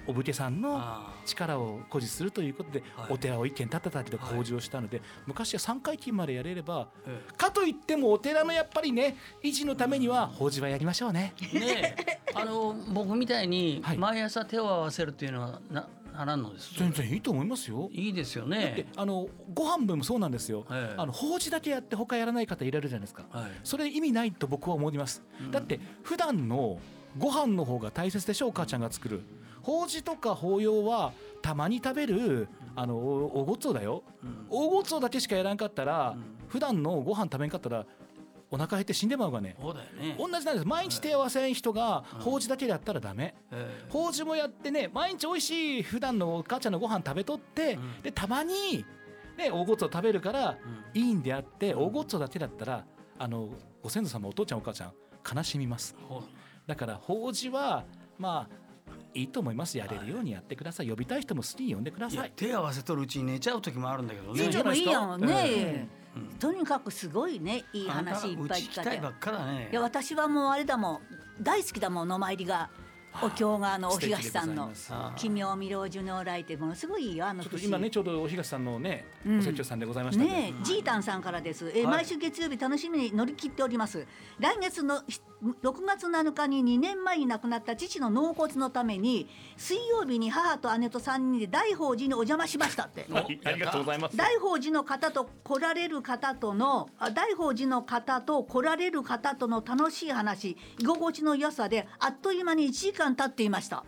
[0.07, 3.13] お武家さんのあ力を誇示するということで、はい。
[3.13, 11.33] お寺を一軒建てたりと事をしたので、昔は3回忌までやれればえかといってもお寺のやっぱりね維持のためには法事はやりましょうね。
[11.53, 12.19] えねえ。
[12.35, 13.97] あの僕みたいにはい。
[13.97, 16.73] 毎朝手を合わせるっていうのはなならんのです。
[16.77, 17.89] 全然いいと思いますよ。
[17.91, 20.95] いいですよでねあのご飯分もそうなんですよ、ええ。
[20.97, 23.51] あの法事だけやって他やらない方いられるじゃないですか、はい。
[23.63, 25.51] それ意味ないと僕は思います、うん。
[25.51, 26.79] だって普段の
[27.17, 29.21] ご飯の方が大切でしょお母ちゃんが作る。
[29.61, 31.11] 法事とか法要は
[31.41, 34.45] たまに食べるあのおおごっつおだよ、うん。
[34.49, 36.23] おごっつおだけしかやらんかったら、うん。
[36.47, 37.85] 普段のご飯食べんかったら
[38.51, 40.15] お腹減って死んでまうがねそうだよね。
[40.17, 40.67] 同じなんです。
[40.67, 43.85] 毎日手合わせん人がうん法事だけでやったらダメ、ええ。
[43.89, 48.01] 法事もやってね毎日美味しい普段のお母ちゃんのご飯食べとって、うん。
[48.01, 48.85] でたまに
[49.37, 50.57] ねおごつを食べるから
[50.93, 52.85] いいんであっておごつだけだったら
[53.17, 53.49] あの
[53.81, 54.93] ご先祖様お父ちゃんお母ちゃん
[55.35, 55.95] 悲しみます。
[56.67, 57.85] だから法事は
[58.17, 58.65] まあ
[59.13, 59.77] いいと思います。
[59.77, 60.89] やれるようにやってください。
[60.89, 62.19] 呼びたい人も好きに呼んでくだいさい。
[62.25, 64.41] や手合わせとるうちに寝ちゃう時もあるんだけどね。
[64.41, 65.17] いいんじゃないですか。
[65.17, 65.45] でもいいやん。
[65.45, 66.27] ね、えうん。
[66.39, 69.45] とにかくすごいねいい話いっぱい聞かれて。
[69.45, 69.69] ね。
[69.71, 70.99] いや私はもうあれだもん
[71.41, 72.69] 大好きだもん野参りが
[73.21, 74.93] お経があのお東さんのございます。
[74.93, 79.39] あ「奇妙未老寿如来」ってものすごいいいよあの今ねちょうどお東さんのね、うん。
[79.39, 81.95] お説教さんでございましたねえ、ジータンさんからです、えーはい。
[81.97, 84.05] 毎週月曜日楽しみに乗り切っております。
[84.39, 85.21] 来月のひ
[85.61, 89.27] 6月7日に2年前に亡くなった父の納骨のために
[89.57, 93.05] 水曜日に母と姉と3人で大宝寺にお邪魔しましたって。
[93.11, 94.17] はいありがとうございます。
[94.17, 103.83] 大宝寺の方と来られる方とのあ大宝寺の方と来られる方との楽しい話居心地の良さであっという間に1時間経っていました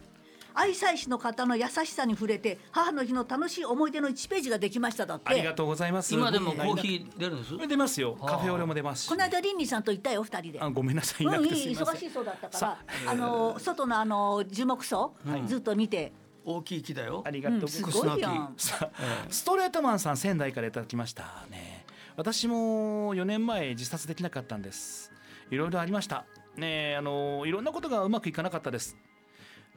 [0.60, 5.30] 愛妻師の方の優しさに触れて母の日の楽しい思い出の1ページができましただって。
[5.30, 6.14] ありがとうございます。
[6.16, 7.54] 今でもコーヒー出るんです？
[7.54, 8.16] ー出ますよ。
[8.16, 9.10] カフェオレも出ますし。
[9.10, 10.60] この間リンリーさんと行ったよ二人で。
[10.60, 13.14] あごめんなさいいなくてうん、いいすみません忙しいそうだったからさ、あ。
[13.14, 15.14] の外のあの樹木層、
[15.46, 16.12] ずっと見て、
[16.44, 17.24] 大きい木だよ。
[17.24, 17.60] ありがとう。
[17.62, 18.92] うん、すございますごいや
[19.30, 21.86] ストレートマンさん仙台からいただきましたね。
[22.16, 25.12] 私も4年前自殺できなかったんです。
[25.52, 26.26] いろいろありました。
[26.56, 28.98] ねえあのいろんなことがうまくいかなかったです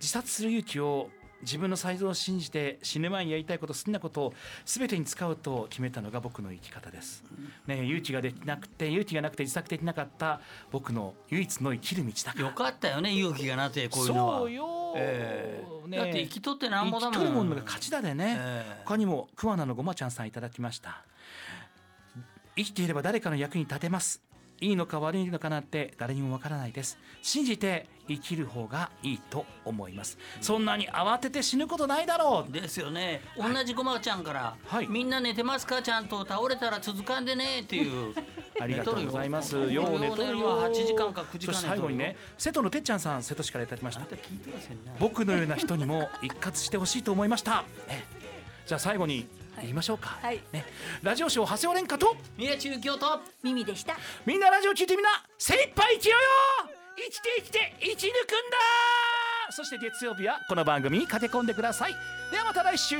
[0.00, 1.10] 自殺する勇気を
[1.42, 4.34] 自分の才能を信じて死ぬ前にやりたいこと好きなことを
[4.66, 7.24] 全てに使うと決めたのが僕の生き方です、
[7.66, 10.40] ねえ勇気ができなくて勇気がなくて自殺できなかった
[10.70, 12.48] 僕の唯一の生きる道だから。
[12.48, 14.38] よかったよね勇気がなってこういうのは。
[14.40, 15.88] そうよ、ええ。
[15.88, 17.14] ねだって生きとってなんぼだもん。
[17.14, 18.82] 生きとるものが勝ちだでね、ええ。
[18.84, 21.04] 他にも桑名のごまちゃんさんいただきました。
[22.56, 24.20] 生きていれば誰かの役に立てます
[24.60, 26.98] いいのか悪いのかなんて誰にもわからないです。
[27.22, 30.18] 信じて生きる方がいいと思います。
[30.40, 32.52] そんなに慌てて死ぬことないだろう。
[32.52, 33.22] ですよね。
[33.36, 34.86] 同じごまちゃんから、はい。
[34.88, 35.80] みんな寝てますか？
[35.82, 38.14] ちゃんと倒れたら続かんでねっていう。
[38.60, 39.56] ありがとうございます。
[39.72, 40.38] よう寝とる。
[40.38, 43.76] よ8時間か9時間最後にね、瀬戸のてっちゃんさん、瀬戸市からいた。
[43.76, 44.04] だきました。
[44.98, 47.64] 僕のような人にも一括してほしいと思いました。
[47.88, 48.04] ね
[48.66, 49.26] じゃあ最後に
[49.62, 50.18] 言いましょうか。
[50.22, 50.40] はい。
[50.52, 50.64] ね、
[51.02, 52.16] ラジオショー長谷尾廉歌と。
[52.36, 53.96] 宮中京都耳でした。
[54.26, 56.74] みんなラジオ聞いてみんな精一杯生きようよ。
[56.96, 58.12] 生きて生きて生き抜くんだ。
[59.50, 61.94] そして月曜日はこの番組に駆け込んでください。
[62.30, 62.96] ではまた来週